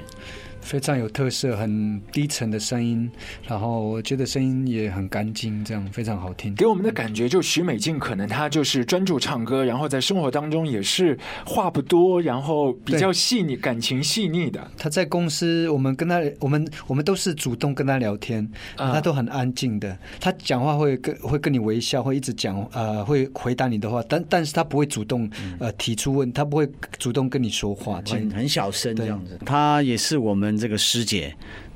[0.62, 3.10] 非常有特色，很低沉的声音，
[3.46, 6.54] 然后我觉得声音也很干净，这样非常好听。
[6.54, 14.70] 给我们的感觉，就许美静可能她就是专注唱歌，然后在生活当中也是话不多，然后比较细腻，感情细腻的。
[14.78, 19.98] 她在公司，我们跟她，我们我们都是主动跟她聊天，她都很安静的。
[20.20, 28.00] 她讲话会跟会跟你微笑，会一直讲，呃，会回答你的话，但但是她不会主动呃提出问，她不会主动跟你说话。
[28.06, 29.38] 很很小声这样子。
[29.44, 31.34] 她也是我们这个师姐。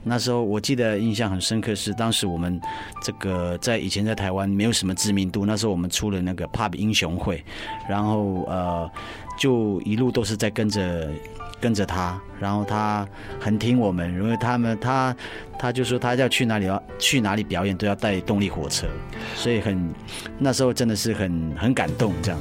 [0.09, 2.61] 那时候我记得印象很深刻是，当时我们
[3.03, 7.45] 这个在以前在台湾没有什么知名度，那时候我们出了那个 Pub 英雄会，
[7.89, 8.89] 然后呃
[9.37, 11.11] 就一路都是在跟着
[11.61, 13.05] 跟着他，然后他
[13.41, 15.17] 很听我们，因为他们他
[15.59, 18.87] 他就说他要去哪里要去哪里表演都要带动力火车，
[19.35, 19.93] 所以很
[20.39, 22.39] 那时候真的是很很感动这样。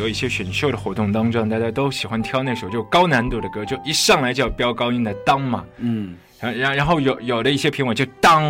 [0.00, 5.62] 多一些选秀的活动当中，大家都喜欢挑那首就高难度的歌，就一上来就要飙高音的当嘛。
[5.76, 8.42] 嗯，然然然后有有的一些评委就当，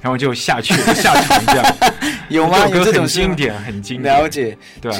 [0.00, 1.76] 然后就下去了下场这样。
[2.28, 2.66] 有吗？
[2.66, 4.12] 有这种经典，很经典。
[4.12, 4.92] 了解，对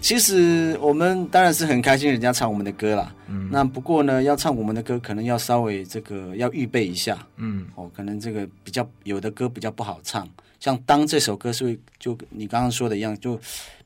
[0.00, 3.14] 其实我们当然是很开心人家唱我们的歌啦。
[3.28, 7.88] 嗯那不过呢，要唱我们的歌，可能要稍微这个要预备一下嗯哦。
[7.96, 10.28] 可能这个比较有的歌比较不好唱，
[10.62, 13.36] 像《当》这首歌是会就你刚刚说的一样，就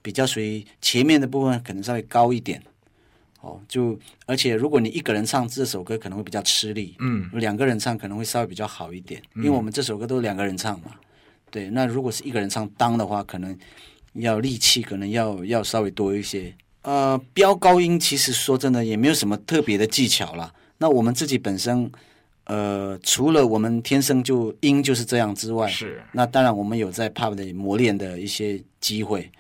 [0.03, 2.63] 比较属于前面的部分可能稍微高一点
[3.41, 3.59] 哦。
[3.67, 6.95] 就而且如果你一个人唱这首歌，可能会比较吃力。
[6.99, 10.91] 嗯两个人唱可能会稍微比较好一点，因为我们这首歌都是两个人唱嘛。
[11.51, 13.59] 对，那如果是一个人唱当的话，可能
[14.13, 16.55] 要力气可能要要稍微多一些。
[16.83, 20.53] 呃，飙高音其实说真的也没有什么特别的技巧啦。
[20.77, 21.91] 那我们自己本身，
[22.47, 29.31] 呃，除了我们天生就音就是这样之外，是那当然我们有在 pub 的磨练的一些机会。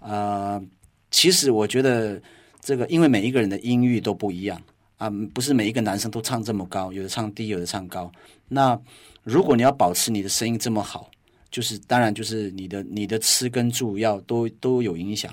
[0.00, 0.62] 呃，
[1.10, 2.20] 其实我觉得
[2.60, 4.60] 这个，因为每一个人的音域都不一样
[4.96, 8.10] 啊，不是每一个男生都唱这么高，有的唱低，有的唱高。
[8.48, 8.78] 那
[9.22, 11.10] 如果你要保持你的声音这么好，
[11.50, 15.32] 就是当然就是你的你的吃跟住要都都有影响。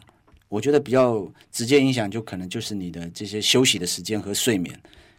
[0.49, 4.77] 我觉得比较直接影响就可能就是你的这些休息的时间和睡眠，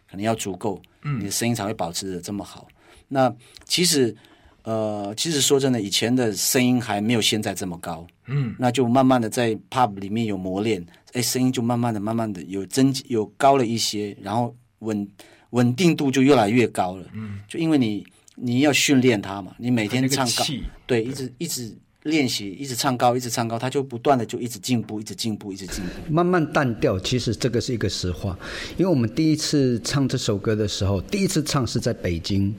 [0.09, 0.81] 可能要足够，
[1.19, 2.67] 你的声音才会保持的这么好。
[3.07, 3.33] 那
[3.65, 4.15] 其实
[4.63, 15.07] 呃，其实说真的，以前的声音还没有现在这么高，嗯，那就慢慢的在 pub 里面有磨练，哎，声音就慢慢的、慢慢的有增有高了一些，然后稳
[15.51, 17.05] 稳定度就越来越高了。
[17.13, 26.13] 嗯，就因为你你要训练它嘛，你每天唱高，气对，一直一直练习，一直唱高，一直唱高，他就不断的就一直进步，一直进步，一直进步。
[26.13, 28.37] 慢慢淡掉，其实这个是一个实话，
[28.77, 32.53] 因为我们第一次唱这首歌的时候，第一次唱是在北京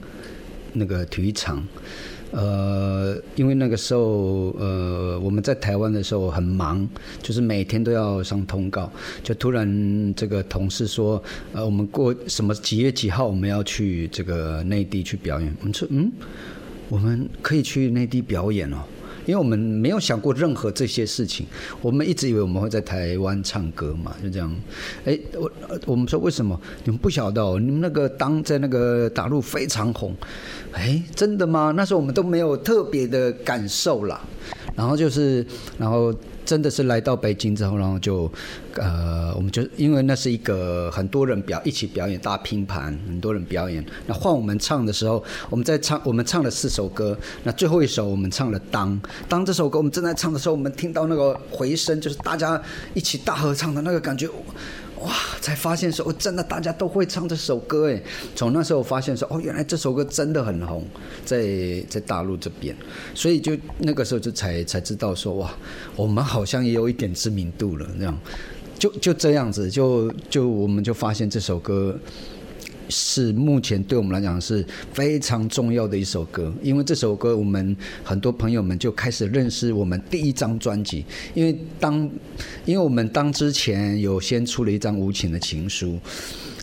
[0.73, 1.65] 那个体育场，
[2.31, 6.85] 呃，因为那个时候呃我们在台湾的时候很忙，
[7.23, 8.91] 就是每天都要上通告，
[9.23, 16.11] 就突然这个同事说，呃，我们过什么几月几号我们要去这个内地去表演，我们说嗯，
[16.89, 18.83] 我们可以去内地表演哦。
[19.27, 21.45] 因为我们没有想过任何这些事情，
[21.81, 24.51] 我们一直以为我们会在台湾唱歌嘛，就这样。
[25.05, 25.51] 哎，我
[25.85, 27.59] 我们说为什么你们不晓得哦？
[27.59, 30.15] 你们那个当在那个大陆非常红，
[30.71, 31.73] 哎，真的吗？
[31.75, 34.21] 那时候我们都没有特别的感受啦。
[34.75, 35.45] 然后就是，
[35.77, 36.13] 然后
[36.47, 38.31] 真的是来到北京之后，然后就，
[38.75, 43.85] 呃，我们就因为那是一个很多人表一起表演大拼盘，很多人表演。
[44.05, 48.93] 那换我们唱的时候，我们在唱，我们唱了四首歌，那最后一首我们唱了《当》。
[49.27, 52.59] 当这首歌我们正在唱的时候，我们听到那个回声，就是大家
[52.93, 54.29] 一起大合唱的那个感觉。
[55.01, 55.11] 哇！
[55.41, 58.01] 才发现说，哦，真的大家都会唱这首歌哎。
[58.35, 60.85] 从那时候发现说，哦，原来这首歌真的很红，
[61.25, 61.45] 在
[61.89, 62.75] 在大陆这边，
[63.13, 65.53] 所以就那个时候就才才知道说，哇，
[65.95, 68.19] 我们好像也有一点知名度了，那样，
[68.77, 71.97] 就就这样子，就就我们就发现这首歌。
[72.89, 82.09] 是目前对我们来讲是非常重要的一首歌，因为这首歌我们很多朋友们就开始认识我们第一张专辑，因为当
[82.65, 85.99] 因为我们当之前有先出了一张无情的情书。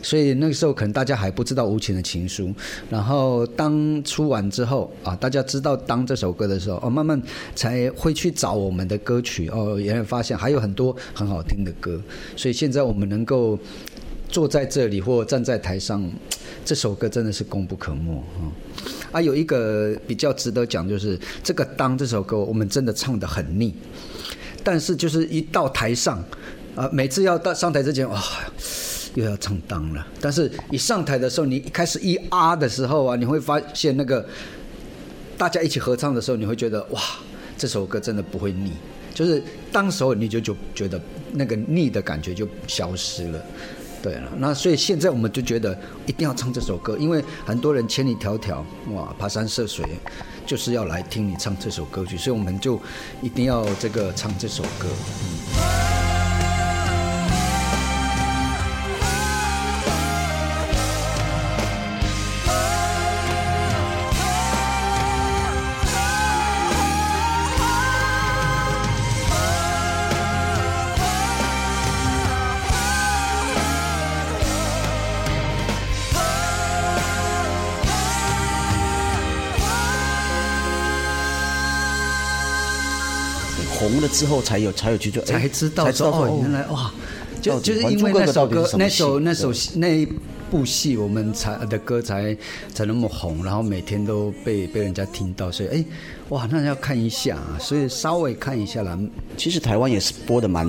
[0.02, 2.52] 所以那个时候可能大家还不知道无情的情书，
[2.90, 7.18] 然后当出完之后啊，大家知道当这首歌的时候，哦，慢慢
[7.54, 11.98] 才会去找我们的歌曲，哦，原来发现还有很多很好听的歌，
[12.36, 13.58] 所以现在我们能够。
[14.34, 16.10] 坐在这里或站在台上，
[16.66, 18.50] 这首歌真的是功不可没啊。
[19.12, 23.72] 啊，有一个比较值得讲，就是这个《当》这首歌，我们真的唱得很腻，
[24.64, 26.20] 但是就是一到台上，
[26.74, 28.20] 啊，每次要到上台之前，哇。
[29.14, 34.26] 又要唱当了，但是一上台的时候，你一开始一啊的时候啊，你会发现那个
[35.38, 37.00] 大家一起合唱的时候，你会觉得哇，
[37.56, 38.72] 这首歌真的不会腻，
[39.14, 43.40] 就是当时候你就就觉得那个腻的感觉就消失了。
[44.04, 45.74] 对了，那所以现在我们就觉得
[46.04, 49.82] 一定要唱这首歌，因为很多人千里迢迢哇爬山涉水，
[50.44, 52.78] 就是要来听你唱这首歌曲，所以我们就
[53.22, 56.03] 一定要这个唱这首歌。
[84.14, 86.92] 之后才有才有去做，哎才知道才知道说说哦，原来哇，
[87.42, 90.08] 就就是因为那首歌那首那首那一
[90.50, 92.36] 部戏，我们才的歌才
[92.72, 95.84] 才那么红，然后每天都被被人家听到，所以哎，
[96.28, 98.96] 哇，那要看一下啊，所以稍微看一下啦。
[99.36, 100.64] 其实台湾也是播的蛮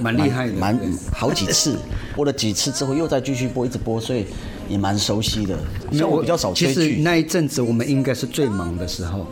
[0.00, 0.80] 蛮厉害的蛮
[1.12, 1.76] 好几次，
[2.16, 4.24] 播了几次之后又再继续播，一直播，所以
[4.70, 5.58] 也蛮熟悉的。
[5.92, 7.02] 像我比较少其实追剧。
[7.02, 9.26] 那一阵子我们应该是最忙的时候。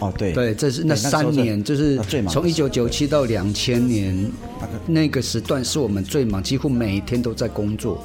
[0.00, 4.30] 哦，对对，这是那三年，就是最忙从一九九七到两千年，
[4.86, 8.02] 那个时段是我们最忙，几乎每一天都在工作。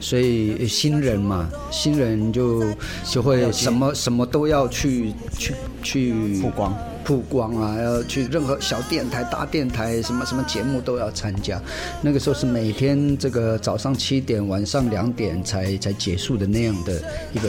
[0.00, 2.62] 所以新人嘛，新人就
[3.04, 11.60] 就会什么什么都要去去去曝光曝光啊，要去任何小电台、大电台，什么什么节目都要参加。
[12.02, 17.02] 那个时候是每天这个早上七点、晚上两点才才结束的那样的
[17.32, 17.48] 一个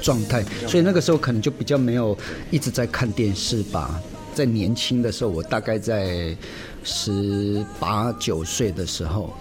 [0.00, 2.16] 状态，所以那个时候可能就比较没有
[2.50, 4.00] 一直在看电视吧。
[4.34, 6.36] 在年轻的时候，我大概在
[6.84, 9.32] 十八九岁的时候。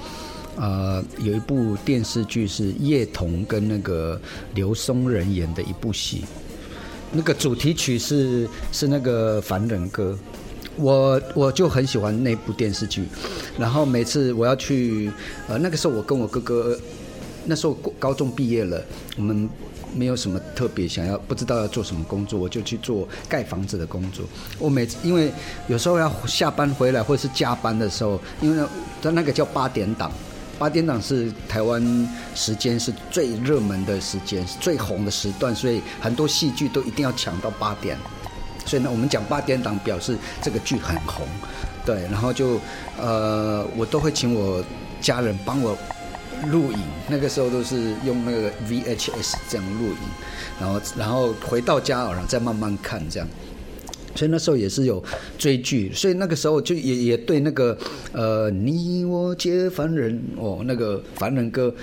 [0.57, 4.17] 呃，有一部电视剧是叶童跟那个
[4.53, 6.23] 刘松仁演的一部戏，
[7.15, 10.11] 那个主题曲是是那个《凡人歌》，
[10.75, 13.05] 我我就很喜欢那部电视剧，
[13.57, 15.09] 然后每次我要去，
[15.47, 16.77] 呃，那个时候我跟我哥哥，
[17.45, 18.83] 那时候高中毕业了，
[19.15, 19.49] 我们
[19.95, 24.25] 没有什么特别想要，不知道要做什么工作，我就去做盖房子的工作。
[24.59, 25.31] 我每次因为
[25.69, 28.67] 有时候要下班回来或者是加班的时候，因为
[29.01, 30.11] 那那个叫八点档。
[30.57, 37.97] 八点档是台湾时间是最热门的时间，是最红的时段，所以很多戏剧都一定要抢到八点。
[38.65, 41.27] 所以呢，我们讲八点档表示这个剧很红，
[41.85, 42.59] 对，然后就
[42.97, 44.63] 呃，我都会请我
[44.99, 45.77] 家人帮我
[46.47, 49.97] 录影，那个时候都是用那个 VHS 这样录影，
[50.59, 53.27] 然后然后回到家然后再慢慢看这样。
[54.15, 55.03] 所以那时候也是有
[55.37, 57.77] 追剧，所以那个时候就也也对那个
[58.13, 61.73] 呃你我皆凡人哦那个凡人歌。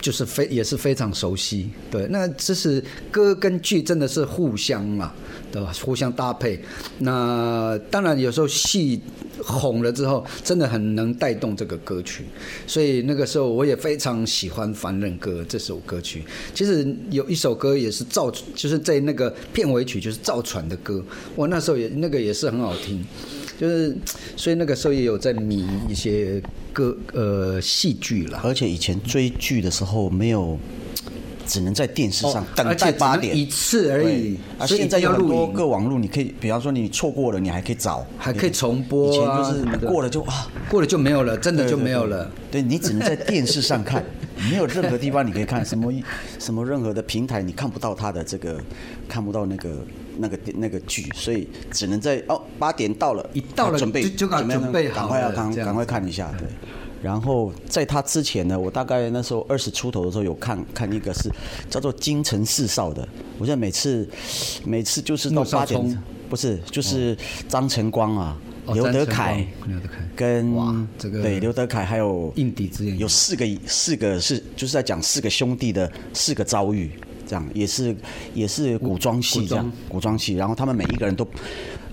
[0.00, 5.12] 就是非也是非常熟悉，对，那这是歌跟剧真的是互相嘛，
[5.50, 5.72] 对吧？
[5.84, 6.60] 互相搭配。
[6.98, 9.00] 那当然有时候戏
[9.42, 12.24] 红了之后，真的很能带动这个歌曲，
[12.66, 16.22] 所以那个时候我也非常喜欢《凡人歌》这首歌曲。
[16.54, 23.04] 其实有一首歌也是造，就是在那个片尾曲就是造船的歌，我那时候也那个也是很好听。
[23.58, 23.96] 就是，
[24.36, 26.40] 所以那个时候也有在迷一些
[26.72, 28.40] 歌呃戏剧啦。
[28.44, 30.56] 而且以前追剧的时候没有，
[31.44, 42.30] 只能在电视上哦等待八点一次而已所以现在有很多个网络，你可以，比方说你错过了，你还可以找，还可以重播啊以前就是过了就啊，过了就没有了，真的就没有了。
[42.50, 44.04] 对你只能在电视上看，
[44.50, 45.92] 没有任何地方你可以看，什么
[46.38, 48.60] 什么任何的平台你看不到它的这个，
[49.08, 49.70] 看不到那个
[50.18, 54.56] 那个那个剧，所以只能在哦八点到了，一到了啊准备就就赶快
[55.30, 56.46] 赶赶快看一下，对。
[57.00, 61.30] 然后在他之前呢，我大概那时候二十出头的时候有看看一个是
[61.70, 63.08] 叫做《京城四少》的，
[63.38, 64.08] 我现在每次
[64.64, 67.16] 每次就是到八点，不是就是
[67.48, 68.74] 张晨光啊，哦。
[68.74, 69.98] 刘德凯刘德凯。
[70.16, 72.34] 跟这个对刘德凯还有
[72.72, 76.90] 之眼有四个四个是就是在讲四个兄弟的四个遭遇，
[77.28, 77.94] 这样也是
[78.34, 81.24] 也是古装戏这样古装戏，然后他们每一个人都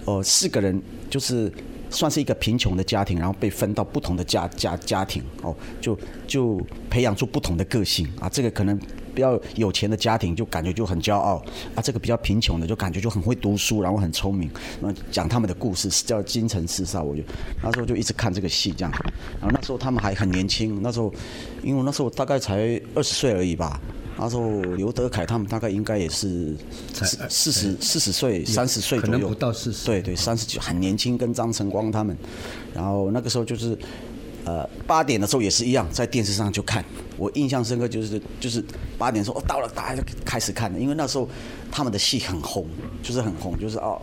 [0.06, 1.52] 呃四个人就是。
[1.92, 6.60] 算是一个贫穷的家庭，然后被分到不同的家家家庭哦，就就
[6.90, 8.28] 培养出不同的个性啊。
[8.28, 8.78] 这个可能
[9.14, 11.42] 比较有钱的家庭就感觉就很骄傲
[11.74, 14.50] 啊，这个比较贫穷的就感觉就很会读书，然后很聪明，
[14.82, 17.22] 那讲他们的故事是叫《京城四少》，我就
[17.64, 18.92] 那时候就一直看这个戏这样，
[19.40, 21.14] 然后那时候他们还很年轻，那时候
[21.64, 23.80] 因为我那时候大概才二十岁而已吧。
[24.18, 26.56] 那时候刘德凯他们大概应该也是
[26.94, 32.16] 四四十四十岁、三十岁左右，可能不到四十对对，三十九很年轻，跟张晨光他们。
[32.74, 33.78] 然后那个时候就是，
[34.46, 36.84] 呃，八点的时候也是一样，在电视上就看。
[37.18, 38.64] 我印象深刻就是就是
[38.98, 41.30] 八点的时候哦到了，大家就开始看了，因为那时候
[41.72, 42.68] 他们的戏很红，
[43.02, 44.02] 就是很红，就是哦，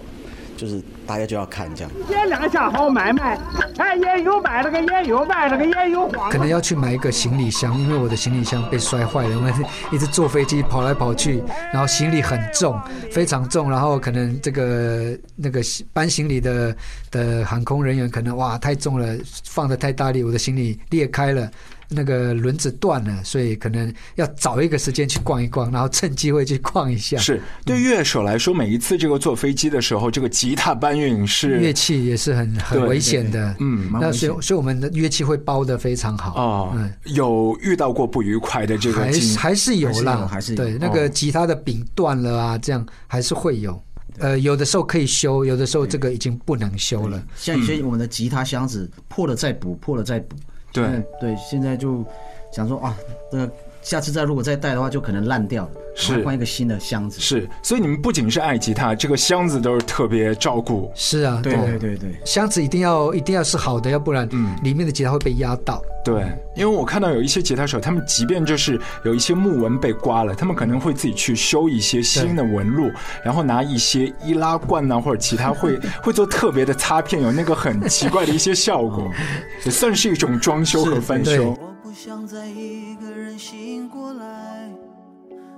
[0.57, 1.91] 就是大家就要看这样。
[2.09, 3.39] 这两下好买卖，
[3.79, 9.53] 哎，也有买了个，也有卖了个，也有黄可能要去买一个行李箱，因为我的行李箱被摔坏了，我们
[9.91, 11.43] 一直坐飞机跑来跑去，
[11.73, 12.81] 然后行李很重，
[13.11, 15.61] 非常重，然后可能这个那个
[15.93, 16.75] 搬行李的
[17.11, 21.51] 的航空人员可能哇太重了，放的太大力，我的行李裂开了。
[21.95, 27.17] 那个轮子断了，所以可能要找一个时间去逛一逛，然后趁机会去逛一下。
[27.19, 36.35] 是对乐手来说，每一次这个坐飞机的时候，这个吉他搬运是乐器也是很很危险的，嗯那所以所以我们的乐器会包的非常好。
[36.35, 40.93] 哦嗯，有遇到过不愉快的这个还是还是有啦，还是对，那哦。
[40.93, 43.83] 个吉他的柄断了啊，这样还是会有。
[44.19, 47.23] 呃，有的时候可以修，有的时候这个已经不能修了。
[47.35, 50.37] 像有些我们的吉他箱子破了再补，破了再补。
[50.73, 51.03] 对。
[51.21, 52.05] 对，现在就
[52.51, 52.97] 想说啊，
[53.31, 53.51] 这个
[53.83, 56.23] 下次再如果再带的话，就可能烂掉了，是。
[56.25, 57.21] 换一个新的箱子。
[57.21, 60.91] 是，所以你们不仅是爱吉他，这个箱子都是特别照顾。
[60.95, 61.53] 是啊，对。
[61.55, 61.79] 对。
[61.79, 64.57] 对对，箱子一定要一定要是好的，要不然嗯。
[64.63, 65.83] 里面的吉他会被压到。
[66.05, 66.25] 对，
[66.57, 72.91] 因为我看到有一些吉他手，他们即便就是有一些木纹被刮了，他们可能会自己去修一些新的纹路，
[73.25, 79.11] 然后拿一些易拉罐啊、或者其他会 会做特别的擦片，有那个很奇怪的一些效果，
[79.65, 81.37] 也算是一种装修和翻对。
[81.37, 81.72] 修。
[81.93, 84.73] 不想再一个人醒过来，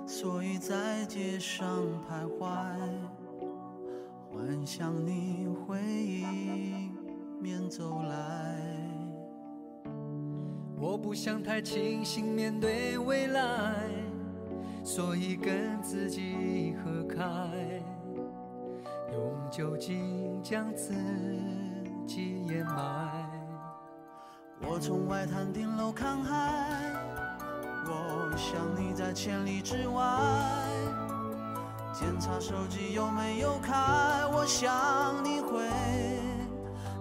[0.04, 1.64] 所以在街上
[2.10, 2.48] 徘徊，
[4.32, 6.92] 幻想你会迎
[7.40, 8.58] 面走来。
[10.76, 13.88] 我不想太清醒面对未来，
[14.82, 17.22] 所以跟自己合开，
[19.12, 20.92] 用酒精将自
[22.04, 23.03] 己掩埋。
[24.66, 26.50] 我从外滩顶楼看海，
[27.86, 30.02] 我想你在千里之外。
[31.92, 33.72] 检查手机有没有开，
[34.32, 35.68] 我想你会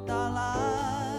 [0.05, 1.12] 打来。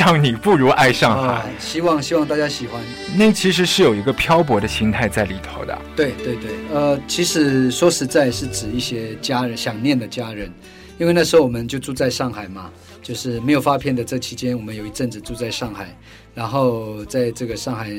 [0.00, 2.80] 上你不如爱上海，啊，希望希望大家喜欢。
[3.14, 5.78] 那其实是有一个漂泊的心态在里头的。
[5.94, 10.50] 对对对，呃，其实说实在是指一些家人想念的家人，
[10.96, 12.70] 因为那时候我们就住在上海嘛，
[13.02, 15.94] 就是没有发片的这期间，我们有一阵子住在上海，
[16.34, 17.90] 然后在这个上海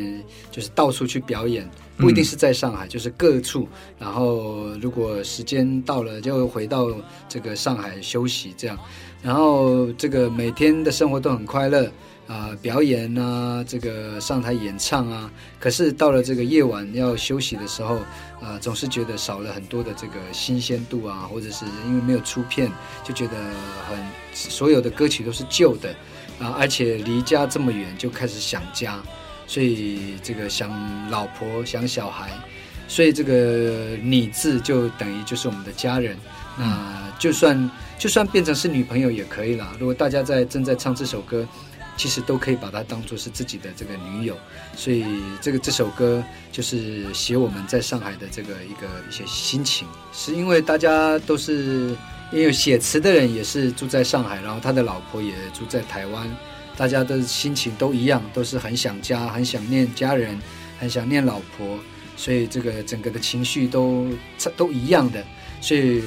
[0.49, 6.87] 就是到处去表演，不一定是在上海，就是各处，然后如果时间到了就回到
[7.29, 8.75] 这个上海休息这样，
[9.22, 11.91] 然后这个每天的生活都很快乐。
[12.28, 17.97] 啊、表演啊，这个上台演唱啊，可是到了这个夜晚要休息的时候，
[18.39, 22.72] 啊、总是觉得少了很多的这个新鲜度啊，或者是因为没有出片，
[23.03, 23.34] 就觉得
[23.86, 23.97] 很
[24.34, 25.89] 所有的歌曲都是旧的
[26.39, 28.97] 啊，而且离家这么远，就开始想家，
[29.45, 30.72] 所以这个想
[31.09, 32.32] 老婆想小孩，
[32.88, 36.15] 所以这个你字就等于就是我们的家人。
[36.57, 39.73] 那就算就算变成是女朋友也可以啦。
[39.79, 41.47] 如果大家在正在唱这首歌，
[41.97, 44.35] 其实都可以把它当做是自己的这个女友。
[44.75, 45.05] 所以
[45.41, 51.95] 这个这首歌就是写我们在上海的这个一个一些心情，是因为大家都是
[52.31, 56.27] 因为写词的人也是住在上海，然后他的老婆也住在台湾，
[56.75, 60.39] 大家的心情都一样，都是很想家，很想念家人，
[60.79, 61.77] 很想念老婆，
[62.15, 64.07] 所以这个整个的情绪都
[64.57, 65.23] 都一样的，
[65.59, 66.01] 所以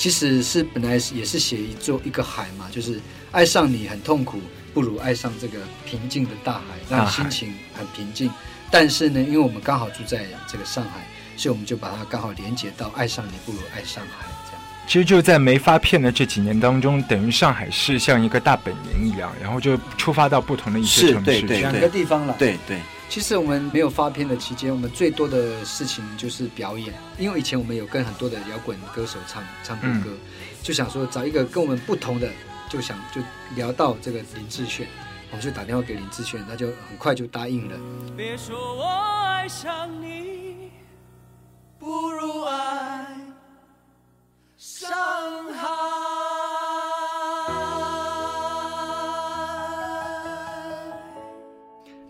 [0.00, 2.98] 其实是本来是也是写一座一个海嘛，就是
[3.32, 4.40] 爱上你很痛苦，
[4.72, 8.30] 不如爱上这个平静的大海，让心情很平静。
[8.70, 14.62] 但是呢，因为我们刚好住在这个上海，所以我们就把它刚好连接到爱上你不如爱上海这样。
[14.86, 22.34] 其实就在没发片的这几年当中，等于上海市像一个大本营一样，然后就出发到不同的一些城市，对对两个地方了。
[22.38, 22.80] 对对，
[23.10, 30.16] 其实我们没有发片的期间，我们最多的事情就是表演，因为以前我们有跟很多的摇滚歌手唱唱过歌，
[30.62, 32.30] 就想说找一个跟我们不同的，
[32.68, 33.20] 就想就
[33.56, 34.86] 聊到这个林志炫，
[35.32, 37.76] 我们就打电话给林志炫，他就很快就答应了。
[38.16, 40.70] 别说我爱上你，
[41.80, 43.06] 不如爱
[44.56, 44.88] 上
[45.52, 46.19] 海。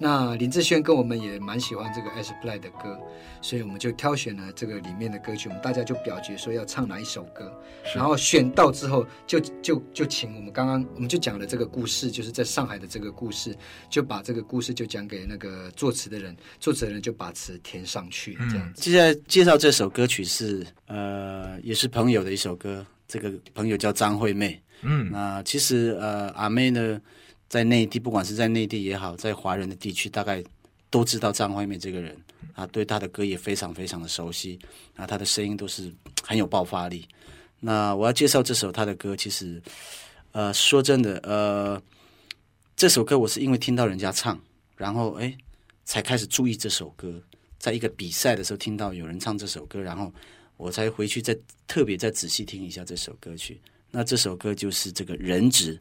[0.03, 2.99] 那林志炫跟我们也蛮喜欢这个 S Play 的歌，
[3.43, 7.53] 所以我们就挑选了这个里面的歌曲，我们大家就表决说要唱哪一首歌，
[7.95, 13.55] 然后选到之后就就就请我们刚刚我们就讲了这个故事，就是在上海的这个故事，
[13.91, 18.81] 就把这个故事就讲给那个作词的人，作词的人就把词填上去，这样子。
[18.81, 24.59] 接下来介绍这首歌曲是呃，也是朋友的一首歌，这个朋友叫张惠妹。
[24.83, 26.99] 嗯，那其实呃，阿妹呢，
[27.51, 30.43] 在内地，不管是在内地也好，在华人的地区，大概
[30.89, 32.17] 都知道张惠妹这个人
[32.55, 34.57] 啊，对她的歌也非常非常的熟悉，
[34.95, 35.93] 啊，她的声音都是
[36.23, 37.07] 很有爆发力。
[37.59, 39.61] 那我要介绍这首她的歌，其实
[40.31, 41.83] 呃，说真的，呃，
[42.77, 44.41] 这首歌我是因为听到人家唱，
[44.77, 45.37] 然后哎，
[45.85, 47.21] 才开始注意这首歌。
[47.59, 50.11] 在一个比赛的时候听到有人唱这首歌，然后
[50.57, 51.37] 我才回去再
[51.67, 53.61] 特别再仔细听一下这首歌曲。
[53.91, 55.77] 那这首歌就是这个人质，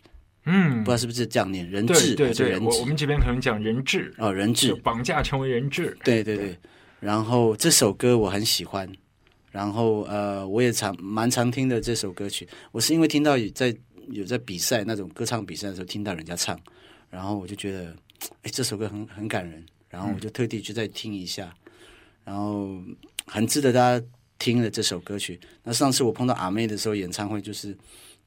[0.50, 2.86] 嗯不知，道是不是这样念，人质对对，对人质我我？
[2.86, 6.58] 们这边可能讲人质，哦，人质就，绑架成为人质，对对对。
[7.00, 8.92] 然后这首歌我很喜欢，
[9.52, 12.48] 然后呃，我也常蛮常听的这首歌曲。
[12.72, 13.74] 我是因为听到有在
[14.10, 16.60] 有在比赛那种歌唱比赛的时候听到人家唱，
[17.10, 17.96] 然后我就觉得，
[18.42, 21.54] 哎，这首歌很很感人，然后我就特地去再听一下，
[22.26, 22.82] 然后
[23.26, 24.06] 很值得大家
[24.38, 25.40] 听的这首歌曲。
[25.64, 27.74] 那上次我碰到阿妹的时候，演唱会就是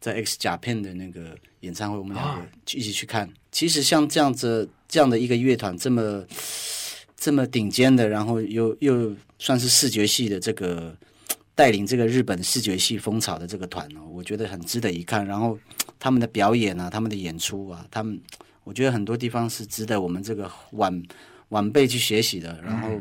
[0.02, 3.30] 在 X 甲片的那个演唱会，我们两个去一起去看。
[3.52, 6.24] 其实像这样子这样的一个乐团，这么
[7.16, 10.92] 这么顶尖的，然后又又算是视觉系的这个
[11.54, 15.24] 带领这个日本视觉系风潮的这个团哦，我觉得很值得一看。
[15.24, 15.56] 然后
[16.00, 18.20] 他们的表演啊，他们的演出啊，他们
[18.64, 21.00] 我觉得很多地方是值得我们这个晚
[21.50, 23.00] 晚辈去学习的，然后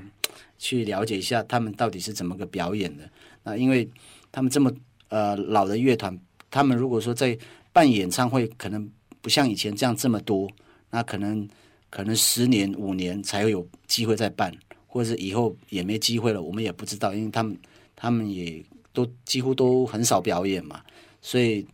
[0.60, 3.10] 去了解一下他们到底是怎么个表演的。
[3.41, 3.89] 那因为
[4.32, 4.72] 他们这么
[5.10, 6.16] 呃老的乐团，
[6.52, 7.36] 他们如果说在
[7.74, 8.88] 办演唱会，可能
[9.22, 10.47] 不像以前这样这么多，
[10.89, 11.47] 那可能
[11.89, 14.54] 可能十年五年才会有机会再办，
[14.86, 17.58] 或者是以后也没机会了，我们也不知道，因为他们
[17.95, 20.82] 他们也都几乎都很少表演嘛，
[21.22, 21.66] 所以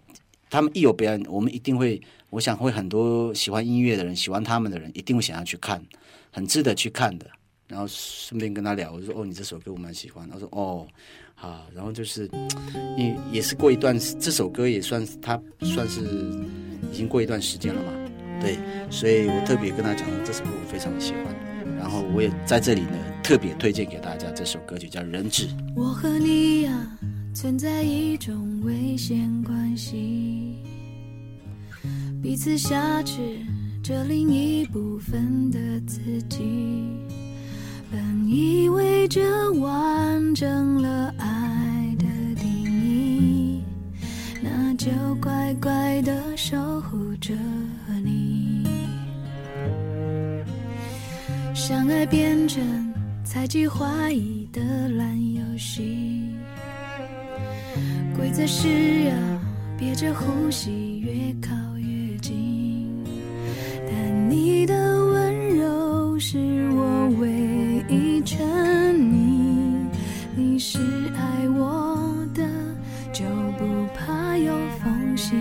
[0.49, 1.99] 他们一有表演，我们一定会，
[2.29, 5.83] 我想会很多喜欢音乐的人，喜欢他们的人，一定会想要去看，
[6.31, 7.27] 很值得去看的。
[7.67, 10.87] 然后顺便跟他聊，我说：“哦，你这首歌我蛮喜欢。”他说：“哦，
[11.35, 12.29] 好。”然后就是，
[12.97, 16.01] 也也是过一段，这首歌也算是他算是
[16.91, 17.91] 已经过一段时间了嘛，
[18.39, 18.57] 对，
[18.89, 21.25] 所以我特别跟他讲，这首歌我非常的喜欢。
[21.77, 25.47] 然后我也在这里呢，特别推荐给大家这首歌曲叫《人质》。
[25.75, 26.97] 我和你呀、
[27.35, 30.55] 存在一种危险关系，
[32.23, 33.37] 彼此挟持
[33.83, 36.43] 着另一部分的自己。
[37.91, 42.45] 本以为这完整了爱的定
[42.83, 43.63] 义，
[44.41, 44.89] 那就
[45.21, 47.33] 乖乖的守护着
[48.03, 48.67] 你。
[51.53, 56.29] 相爱变成猜忌怀疑的烂游戏，
[58.15, 58.67] 规则是
[59.05, 59.13] 要
[59.77, 62.87] 憋着呼吸，越靠越近。
[63.89, 66.66] 但你的温柔是
[68.17, 68.39] 一沉
[68.95, 69.85] 溺，
[70.35, 70.79] 你是
[71.15, 72.43] 爱我的，
[73.13, 73.23] 就
[73.59, 74.51] 不怕有
[74.83, 75.35] 缝隙。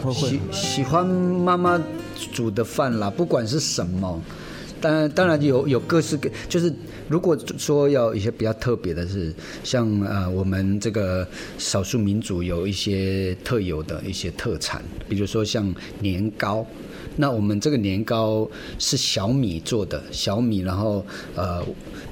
[0.00, 1.82] 会喜喜欢妈妈
[2.32, 4.22] 煮的饭啦，不管是什么，
[4.80, 6.72] 当然当然有有各式各，就是
[7.08, 11.26] 如果说要一些比较特别的是，像呃我们这个
[11.58, 16.64] 少数民族有一些特有的一些特产，比如说像年糕。
[17.16, 18.48] 那我们这个年糕
[18.78, 21.62] 是小米做的，小米，然后呃，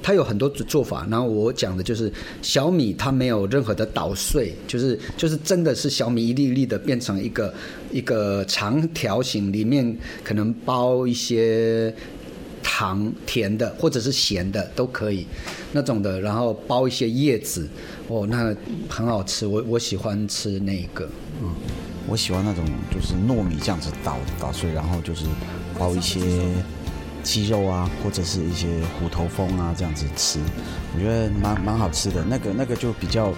[0.01, 1.07] 它有很多做法。
[1.09, 2.11] 然后我讲的就是
[2.41, 7.53] 小米，它没有任何的捣碎，就是就是真的是小米一粒粒的变成一个
[7.91, 11.93] 一个长条形，里面可能包一些
[12.61, 15.25] 糖甜的或者是咸的都可以，
[15.71, 17.67] 那种的，然后包一些叶子，
[18.07, 18.55] 哦，那
[18.87, 21.09] 很好吃，我我喜欢吃那个。
[21.41, 21.49] 嗯
[22.07, 25.25] 我喜欢那种就是糯米这样子捣捣碎，然后就是
[25.77, 26.19] 包一些
[27.23, 28.67] 鸡肉啊，或者是一些
[28.99, 30.39] 虎头蜂啊这样子吃，
[30.93, 32.23] 我觉得蛮蛮好吃的。
[32.27, 33.31] 那个那个就比较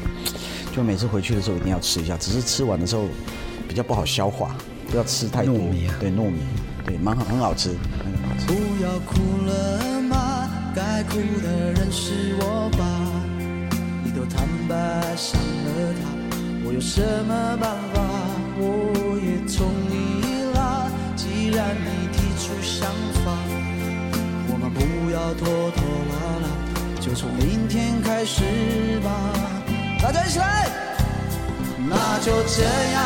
[0.74, 3.06] 就每次回去的时候一定要吃一下，只是吃完的时候
[3.68, 4.56] 比较不好消化，
[4.90, 5.54] 不要吃太多。
[5.56, 6.40] 糯米啊对糯米，
[6.86, 8.48] 对，蛮好，很好吃，很好吃。
[8.48, 8.54] 不
[8.84, 10.50] 要哭了吗？
[10.74, 12.84] 该哭的人是我吧？
[14.04, 16.10] 你都坦白伤了他，
[16.66, 18.13] 我有什么办法？
[18.58, 20.90] 我也同意啦。
[21.16, 22.90] 既然你提出想
[23.24, 23.32] 法，
[24.48, 24.80] 我们不
[25.12, 26.46] 要拖拖拉拉，
[27.00, 29.10] 就从明天开始吧。
[30.02, 30.70] 大家一起来！
[31.86, 33.04] 那就这样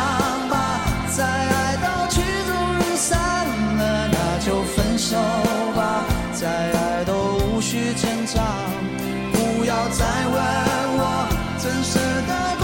[0.50, 0.80] 吧，
[1.16, 3.20] 再爱到曲终人散
[3.78, 5.18] 了，那就分手
[5.76, 8.42] 吧，再爱都无需挣扎，
[9.34, 10.36] 不要再问
[11.00, 11.28] 我
[11.58, 12.57] 怎舍得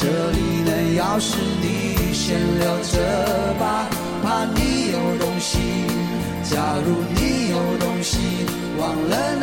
[0.00, 3.86] 这里的钥匙你先留着吧，
[4.22, 5.58] 怕你有东西。
[6.42, 8.18] 假如你有东西
[8.78, 9.36] 忘了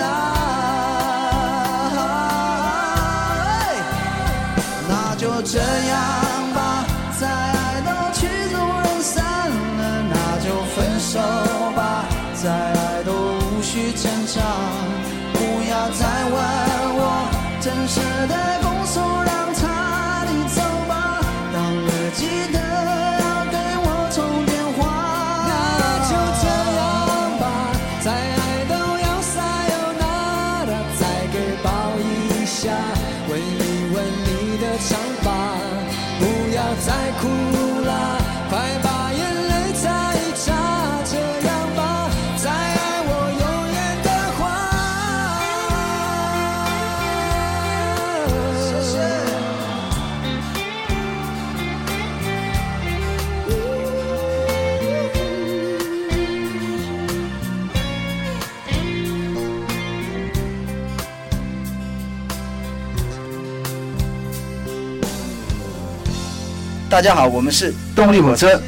[66.90, 68.60] 大家好，我们是动力火车，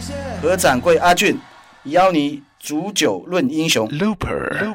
[0.43, 1.39] 和掌柜阿俊，
[1.85, 3.89] 邀你煮酒论英雄。
[3.89, 4.70] Looper